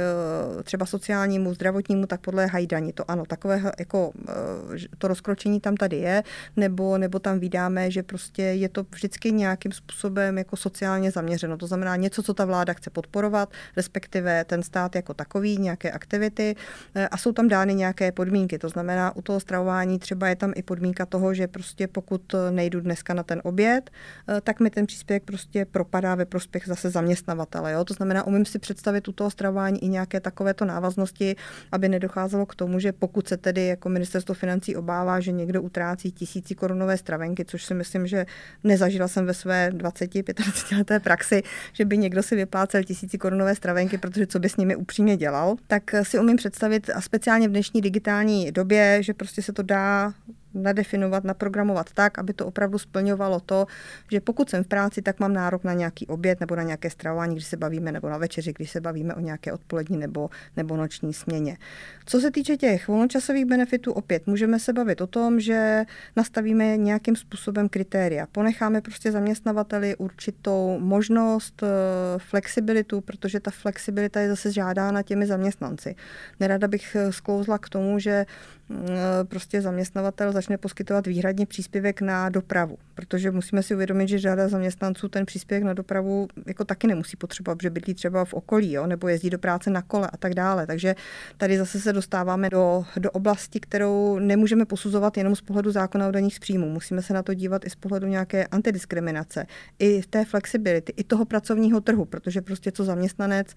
třeba 0.63 0.85
sociálnímu, 0.85 1.53
zdravotnímu, 1.53 2.05
tak 2.05 2.21
podléhají 2.21 2.67
daní. 2.67 2.93
To 2.93 3.11
ano, 3.11 3.25
takové 3.25 3.61
jako 3.79 4.11
to 4.97 5.07
rozkročení 5.07 5.59
tam 5.59 5.75
tady 5.75 5.97
je, 5.97 6.23
nebo, 6.55 6.97
nebo 6.97 7.19
tam 7.19 7.39
vydáme, 7.39 7.91
že 7.91 8.03
prostě 8.03 8.41
je 8.41 8.69
to 8.69 8.85
vždycky 8.91 9.31
nějakým 9.31 9.71
způsobem 9.71 10.37
jako 10.37 10.57
sociálně 10.57 11.11
zaměřeno. 11.11 11.57
To 11.57 11.67
znamená 11.67 11.95
něco, 11.95 12.23
co 12.23 12.33
ta 12.33 12.45
vláda 12.45 12.73
chce 12.73 12.89
podporovat, 12.89 13.51
respektive 13.77 14.43
ten 14.43 14.63
stát 14.63 14.95
jako 14.95 15.13
takový, 15.13 15.57
nějaké 15.57 15.91
aktivity 15.91 16.55
a 17.11 17.17
jsou 17.17 17.32
tam 17.33 17.47
dány 17.47 17.75
nějaké 17.75 18.11
podmínky. 18.11 18.57
To 18.57 18.69
znamená, 18.69 19.15
u 19.15 19.21
toho 19.21 19.39
stravování 19.39 19.99
třeba 19.99 20.27
je 20.27 20.35
tam 20.35 20.53
i 20.55 20.63
podmínka 20.63 21.05
toho, 21.05 21.33
že 21.33 21.47
prostě 21.47 21.87
pokud 21.87 22.35
nejdu 22.51 22.81
dneska 22.81 23.13
na 23.13 23.23
ten 23.23 23.41
oběd, 23.43 23.89
eh, 24.27 24.41
tak 24.41 24.59
mi 24.59 24.69
ten 24.69 24.85
příspěvek 24.85 25.23
prostě 25.23 25.65
propadá 25.65 26.15
ve 26.15 26.25
prospěch 26.25 26.63
zase 26.67 26.89
zaměstnavatele. 26.89 27.71
Jo? 27.71 27.83
To 27.83 27.93
znamená, 27.93 28.27
umím 28.27 28.45
si 28.45 28.59
představit 28.59 29.07
u 29.07 29.11
toho 29.11 29.31
stravování 29.31 29.83
i 29.83 29.87
nějaké 29.87 30.19
takovéto 30.19 30.65
návaznosti, 30.65 31.35
aby 31.71 31.89
nedocházelo 31.89 32.45
k 32.45 32.55
tomu, 32.55 32.79
že 32.79 32.91
pokud 32.91 33.27
se 33.27 33.37
tedy 33.37 33.67
jako 33.67 33.89
ministerstvo 33.89 34.35
financí 34.35 34.75
obává, 34.75 35.19
že 35.19 35.31
někdo 35.31 35.61
utrácí 35.61 36.11
tisíci 36.11 36.55
korunové 36.55 36.97
stravenky, 36.97 37.45
což 37.45 37.65
si 37.65 37.73
myslím, 37.73 38.07
že 38.07 38.25
nezažila 38.63 39.07
jsem 39.07 39.25
ve 39.25 39.33
své 39.33 39.69
20-25 39.69 40.77
leté 40.77 40.99
praxi, 40.99 41.43
že 41.73 41.85
by 41.85 41.97
někdo 41.97 42.23
si 42.23 42.35
vyplácel 42.35 42.83
tisíci 42.83 43.17
korunové 43.17 43.55
stravenky, 43.55 43.97
protože 43.97 44.27
co 44.27 44.39
by 44.39 44.49
s 44.49 44.57
nimi 44.57 44.75
upřímně 44.75 45.17
dělal, 45.17 45.55
tak 45.67 45.95
si 46.03 46.19
umím 46.19 46.37
představit, 46.37 46.89
a 46.89 47.01
speciálně 47.23 47.47
v 47.47 47.51
dnešní 47.51 47.81
digitální 47.81 48.51
době, 48.51 49.03
že 49.03 49.13
prostě 49.13 49.41
se 49.41 49.53
to 49.53 49.63
dá 49.63 50.13
nadefinovat, 50.53 51.23
naprogramovat 51.23 51.93
tak, 51.93 52.19
aby 52.19 52.33
to 52.33 52.45
opravdu 52.45 52.77
splňovalo 52.77 53.39
to, 53.39 53.65
že 54.11 54.19
pokud 54.19 54.49
jsem 54.49 54.63
v 54.63 54.67
práci, 54.67 55.01
tak 55.01 55.19
mám 55.19 55.33
nárok 55.33 55.63
na 55.63 55.73
nějaký 55.73 56.07
oběd 56.07 56.39
nebo 56.39 56.55
na 56.55 56.63
nějaké 56.63 56.89
stravování, 56.89 57.35
když 57.35 57.45
se 57.45 57.57
bavíme, 57.57 57.91
nebo 57.91 58.09
na 58.09 58.17
večeři, 58.17 58.53
když 58.53 58.71
se 58.71 58.81
bavíme 58.81 59.15
o 59.15 59.19
nějaké 59.19 59.53
odpolední 59.53 59.97
nebo, 59.97 60.29
nebo 60.57 60.77
noční 60.77 61.13
směně. 61.13 61.57
Co 62.05 62.19
se 62.19 62.31
týče 62.31 62.57
těch 62.57 62.87
volnočasových 62.87 63.45
benefitů, 63.45 63.93
opět 63.93 64.27
můžeme 64.27 64.59
se 64.59 64.73
bavit 64.73 65.01
o 65.01 65.07
tom, 65.07 65.39
že 65.39 65.85
nastavíme 66.15 66.77
nějakým 66.77 67.15
způsobem 67.15 67.69
kritéria. 67.69 68.27
Ponecháme 68.31 68.81
prostě 68.81 69.11
zaměstnavateli 69.11 69.95
určitou 69.95 70.79
možnost, 70.79 71.63
eh, 71.63 71.67
flexibilitu, 72.17 73.01
protože 73.01 73.39
ta 73.39 73.51
flexibilita 73.51 74.19
je 74.19 74.29
zase 74.29 74.51
žádána 74.51 75.01
těmi 75.01 75.25
zaměstnanci. 75.25 75.95
Nerada 76.39 76.67
bych 76.67 76.95
eh, 76.95 77.11
sklouzla 77.11 77.57
k 77.57 77.69
tomu, 77.69 77.99
že 77.99 78.25
prostě 79.23 79.61
zaměstnavatel 79.61 80.31
začne 80.31 80.57
poskytovat 80.57 81.07
výhradně 81.07 81.45
příspěvek 81.45 82.01
na 82.01 82.29
dopravu, 82.29 82.77
protože 82.95 83.31
musíme 83.31 83.63
si 83.63 83.75
uvědomit, 83.75 84.07
že 84.07 84.19
řada 84.19 84.47
zaměstnanců 84.47 85.07
ten 85.07 85.25
příspěvek 85.25 85.63
na 85.63 85.73
dopravu 85.73 86.27
jako 86.47 86.65
taky 86.65 86.87
nemusí 86.87 87.17
potřebovat, 87.17 87.55
protože 87.55 87.69
bydlí 87.69 87.93
třeba 87.93 88.25
v 88.25 88.33
okolí, 88.33 88.71
jo, 88.71 88.87
nebo 88.87 89.07
jezdí 89.07 89.29
do 89.29 89.39
práce 89.39 89.69
na 89.69 89.81
kole 89.81 90.09
a 90.13 90.17
tak 90.17 90.33
dále. 90.33 90.67
Takže 90.67 90.95
tady 91.37 91.57
zase 91.57 91.79
se 91.79 91.93
dostáváme 91.93 92.49
do, 92.49 92.85
do 92.97 93.11
oblasti, 93.11 93.59
kterou 93.59 94.19
nemůžeme 94.19 94.65
posuzovat 94.65 95.17
jenom 95.17 95.35
z 95.35 95.41
pohledu 95.41 95.71
zákona 95.71 96.07
o 96.07 96.11
daních 96.11 96.35
z 96.35 96.39
příjmu. 96.39 96.69
Musíme 96.69 97.01
se 97.01 97.13
na 97.13 97.23
to 97.23 97.33
dívat 97.33 97.65
i 97.65 97.69
z 97.69 97.75
pohledu 97.75 98.07
nějaké 98.07 98.47
antidiskriminace, 98.47 99.45
i 99.79 100.01
té 100.01 100.25
flexibility, 100.25 100.93
i 100.97 101.03
toho 101.03 101.25
pracovního 101.25 101.81
trhu, 101.81 102.05
protože 102.05 102.41
prostě 102.41 102.71
co 102.71 102.83
zaměstnanec, 102.83 103.47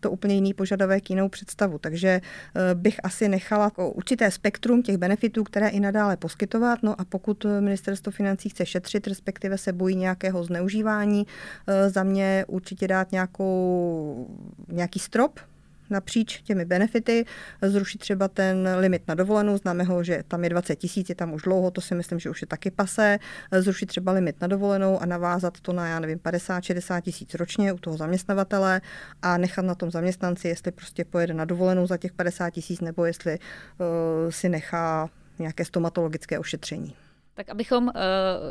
to 0.00 0.10
úplně 0.10 0.34
jiný 0.34 0.54
požadavek, 0.54 1.10
jinou 1.10 1.28
představu. 1.28 1.78
Takže 1.78 2.08
eh, 2.08 2.74
bych 2.74 3.00
asi 3.02 3.28
nechala 3.28 3.72
určité 3.78 4.30
spektrum 4.30 4.82
těch 4.82 4.96
benefitů, 4.96 5.44
které 5.44 5.68
i 5.68 5.80
nadále 5.80 6.16
poskytovat. 6.16 6.82
No 6.82 7.00
a 7.00 7.04
pokud 7.04 7.46
ministerstvo 7.60 8.12
financí 8.12 8.48
chce 8.48 8.66
šetřit, 8.66 9.06
respektive 9.06 9.58
se 9.58 9.72
bojí 9.72 9.96
nějakého 9.96 10.44
zneužívání, 10.44 11.26
eh, 11.66 11.90
za 11.90 12.02
mě 12.02 12.44
určitě 12.48 12.88
dát 12.88 13.12
nějakou, 13.12 14.26
nějaký 14.68 14.98
strop, 14.98 15.40
napříč 15.90 16.42
těmi 16.42 16.64
benefity, 16.64 17.24
zrušit 17.62 17.98
třeba 17.98 18.28
ten 18.28 18.68
limit 18.78 19.02
na 19.08 19.14
dovolenou, 19.14 19.56
známe 19.56 19.84
ho, 19.84 20.04
že 20.04 20.22
tam 20.28 20.44
je 20.44 20.50
20 20.50 20.76
tisíc, 20.76 21.08
je 21.08 21.14
tam 21.14 21.32
už 21.32 21.42
dlouho, 21.42 21.70
to 21.70 21.80
si 21.80 21.94
myslím, 21.94 22.18
že 22.18 22.30
už 22.30 22.40
je 22.40 22.46
taky 22.46 22.70
pasé, 22.70 23.18
zrušit 23.52 23.86
třeba 23.86 24.12
limit 24.12 24.40
na 24.40 24.46
dovolenou 24.46 25.02
a 25.02 25.06
navázat 25.06 25.60
to 25.60 25.72
na, 25.72 25.86
já 25.86 26.00
nevím, 26.00 26.18
50-60 26.18 27.00
tisíc 27.00 27.34
ročně 27.34 27.72
u 27.72 27.78
toho 27.78 27.96
zaměstnavatele 27.96 28.80
a 29.22 29.38
nechat 29.38 29.64
na 29.64 29.74
tom 29.74 29.90
zaměstnanci, 29.90 30.48
jestli 30.48 30.72
prostě 30.72 31.04
pojede 31.04 31.34
na 31.34 31.44
dovolenou 31.44 31.86
za 31.86 31.96
těch 31.96 32.12
50 32.12 32.50
tisíc 32.50 32.80
nebo 32.80 33.04
jestli 33.04 33.38
uh, 33.38 34.30
si 34.30 34.48
nechá 34.48 35.10
nějaké 35.38 35.64
stomatologické 35.64 36.38
ošetření. 36.38 36.94
Tak 37.34 37.48
abychom 37.48 37.84
uh, 37.84 37.92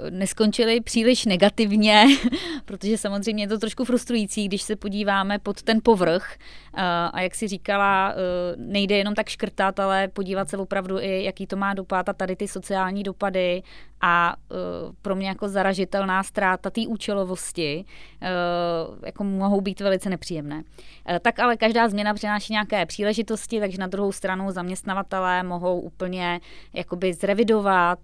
neskončili 0.10 0.82
příliš 0.82 1.26
negativně, 1.26 2.06
protože 2.66 2.98
samozřejmě 2.98 3.44
je 3.44 3.48
to 3.48 3.58
trošku 3.58 3.86
frustrující, 3.86 4.48
když 4.48 4.62
se 4.62 4.76
podíváme 4.76 5.40
pod 5.40 5.64
ten 5.64 5.80
povrch 5.84 6.38
a 7.14 7.22
jak 7.22 7.36
si 7.36 7.48
říkala, 7.48 8.14
uh, 8.14 8.62
nejde 8.66 8.98
jenom 8.98 9.16
tak 9.16 9.30
škrtat, 9.30 9.80
ale 9.80 10.08
podívat 10.08 10.50
se 10.50 10.58
opravdu 10.58 11.00
i, 11.00 11.24
jaký 11.24 11.48
to 11.48 11.56
má 11.56 11.74
dopad 11.74 12.10
a 12.10 12.14
tady 12.14 12.36
ty 12.36 12.48
sociální 12.48 13.04
dopady 13.04 13.64
a 14.02 14.36
uh, 14.52 14.58
pro 15.02 15.16
mě 15.16 15.28
jako 15.28 15.50
zaražitelná 15.50 16.24
ztráta 16.24 16.70
té 16.70 16.82
účelovosti 16.88 17.86
jako 19.06 19.24
mohou 19.24 19.62
být 19.62 19.82
velice 19.82 20.10
nepříjemné. 20.10 20.64
Tak 21.22 21.40
ale 21.40 21.58
každá 21.58 21.90
změna 21.90 22.14
přináší 22.14 22.54
nějaké 22.54 22.86
příležitosti, 22.86 23.60
takže 23.60 23.78
na 23.78 23.88
druhou 23.88 24.12
stranu 24.12 24.52
zaměstnavatelé 24.52 25.44
mohou 25.44 25.80
úplně 25.80 26.40
jakoby 26.74 27.14
zrevidovat 27.14 28.00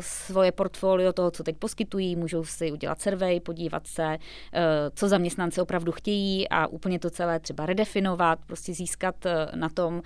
svoje 0.00 0.52
portfolio 0.52 1.12
toho, 1.12 1.30
co 1.30 1.42
teď 1.42 1.56
poskytují, 1.56 2.16
můžou 2.16 2.44
si 2.44 2.72
udělat 2.72 3.00
survey, 3.00 3.40
podívat 3.40 3.86
se, 3.86 4.18
co 4.94 5.08
zaměstnanci 5.08 5.60
opravdu 5.60 5.92
chtějí 5.92 6.48
a 6.48 6.66
úplně 6.66 6.98
to 6.98 7.10
celé 7.10 7.40
třeba 7.40 7.66
redefinovat, 7.66 8.05
prostě 8.46 8.74
získat 8.74 9.14
na 9.54 9.68
tom 9.68 10.02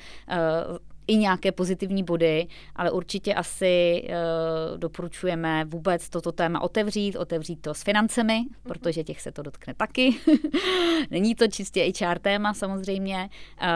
i 1.11 1.17
nějaké 1.17 1.53
pozitivní 1.53 2.03
body, 2.03 2.47
ale 2.77 2.91
určitě 2.91 3.35
asi 3.35 4.03
uh, 4.05 4.79
doporučujeme 4.79 5.65
vůbec 5.65 6.09
toto 6.09 6.33
téma 6.33 6.61
otevřít, 6.61 7.17
otevřít 7.17 7.57
to 7.57 7.75
s 7.75 7.83
financemi, 7.83 8.33
mm-hmm. 8.33 8.69
protože 8.69 9.05
těch 9.05 9.21
se 9.21 9.33
to 9.33 9.43
dotkne 9.43 9.75
taky. 9.75 10.15
Není 11.11 11.35
to 11.35 11.49
čistě 11.49 11.93
HR 12.01 12.19
téma 12.19 12.55
samozřejmě 12.55 13.31
uh, 13.63 13.67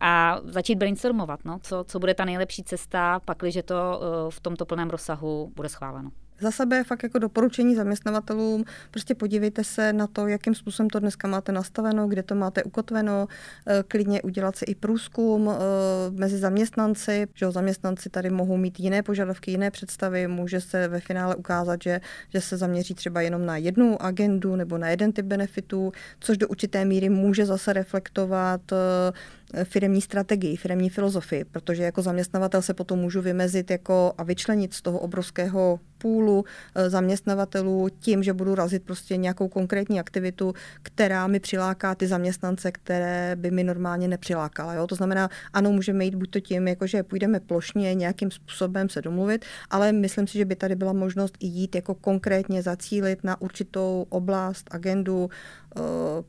a 0.00 0.40
začít 0.44 0.74
brainstormovat, 0.74 1.40
no, 1.44 1.58
co, 1.62 1.84
co 1.88 1.98
bude 1.98 2.14
ta 2.14 2.24
nejlepší 2.24 2.64
cesta, 2.64 3.20
pakliže 3.24 3.62
to 3.62 3.74
uh, 3.74 4.30
v 4.30 4.40
tomto 4.40 4.66
plném 4.66 4.90
rozsahu 4.90 5.52
bude 5.56 5.68
schváleno 5.68 6.10
za 6.42 6.50
sebe 6.50 6.84
fakt 6.84 7.02
jako 7.02 7.18
doporučení 7.18 7.74
zaměstnavatelům, 7.74 8.64
prostě 8.90 9.14
podívejte 9.14 9.64
se 9.64 9.92
na 9.92 10.06
to, 10.06 10.26
jakým 10.26 10.54
způsobem 10.54 10.90
to 10.90 11.00
dneska 11.00 11.28
máte 11.28 11.52
nastaveno, 11.52 12.08
kde 12.08 12.22
to 12.22 12.34
máte 12.34 12.62
ukotveno, 12.62 13.28
eh, 13.66 13.84
klidně 13.88 14.22
udělat 14.22 14.56
si 14.56 14.64
i 14.64 14.74
průzkum 14.74 15.50
eh, 15.50 15.54
mezi 16.10 16.38
zaměstnanci, 16.38 17.26
že 17.34 17.50
zaměstnanci 17.50 18.10
tady 18.10 18.30
mohou 18.30 18.56
mít 18.56 18.80
jiné 18.80 19.02
požadavky, 19.02 19.50
jiné 19.50 19.70
představy, 19.70 20.28
může 20.28 20.60
se 20.60 20.88
ve 20.88 21.00
finále 21.00 21.36
ukázat, 21.36 21.82
že, 21.82 22.00
že 22.28 22.40
se 22.40 22.56
zaměří 22.56 22.94
třeba 22.94 23.20
jenom 23.20 23.46
na 23.46 23.56
jednu 23.56 24.02
agendu 24.02 24.56
nebo 24.56 24.78
na 24.78 24.88
jeden 24.88 25.12
typ 25.12 25.26
benefitů, 25.26 25.92
což 26.20 26.38
do 26.38 26.48
určité 26.48 26.84
míry 26.84 27.08
může 27.08 27.46
zase 27.46 27.72
reflektovat 27.72 28.60
eh, 28.72 29.64
firemní 29.64 30.00
strategii, 30.00 30.56
firemní 30.56 30.90
filozofii, 30.90 31.44
protože 31.44 31.82
jako 31.82 32.02
zaměstnavatel 32.02 32.62
se 32.62 32.74
potom 32.74 32.98
můžu 32.98 33.20
vymezit 33.22 33.70
jako 33.70 34.12
a 34.18 34.22
vyčlenit 34.22 34.74
z 34.74 34.82
toho 34.82 34.98
obrovského 34.98 35.80
půlu 36.02 36.44
eh, 36.74 36.90
zaměstnavatelů 36.90 37.88
tím, 38.00 38.22
že 38.22 38.32
budu 38.32 38.54
razit 38.54 38.82
prostě 38.82 39.16
nějakou 39.16 39.48
konkrétní 39.48 40.00
aktivitu, 40.00 40.54
která 40.82 41.26
mi 41.26 41.40
přiláká 41.40 41.94
ty 41.94 42.06
zaměstnance, 42.06 42.72
které 42.72 43.36
by 43.36 43.50
mi 43.50 43.64
normálně 43.64 44.08
nepřilákala. 44.08 44.74
Jo? 44.74 44.86
To 44.86 44.94
znamená, 44.94 45.28
ano, 45.52 45.72
můžeme 45.72 46.04
jít 46.04 46.14
buď 46.14 46.30
to 46.30 46.40
tím, 46.40 46.68
jako 46.68 46.86
že 46.86 47.02
půjdeme 47.02 47.40
plošně 47.40 47.94
nějakým 47.94 48.30
způsobem 48.30 48.88
se 48.88 49.02
domluvit, 49.02 49.44
ale 49.70 49.92
myslím 49.92 50.26
si, 50.26 50.38
že 50.38 50.44
by 50.44 50.56
tady 50.56 50.74
byla 50.74 50.92
možnost 50.92 51.34
i 51.40 51.46
jít 51.46 51.74
jako 51.74 51.94
konkrétně 51.94 52.62
zacílit 52.62 53.24
na 53.24 53.40
určitou 53.40 54.06
oblast, 54.08 54.68
agendu, 54.70 55.30
eh, 55.30 55.80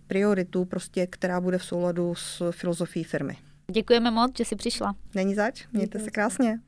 prioritu, 0.08 0.66
prostě, 0.66 1.08
která 1.08 1.42
bude 1.42 1.58
v 1.58 1.66
souladu 1.66 2.16
s 2.16 2.52
filozofií 2.52 3.04
firmy. 3.04 3.38
Děkujeme 3.72 4.12
moc, 4.12 4.32
že 4.38 4.46
jsi 4.46 4.56
přišla. 4.56 4.96
Není 5.16 5.36
zač, 5.36 5.66
mějte 5.74 6.00
se 6.00 6.12
krásně. 6.12 6.60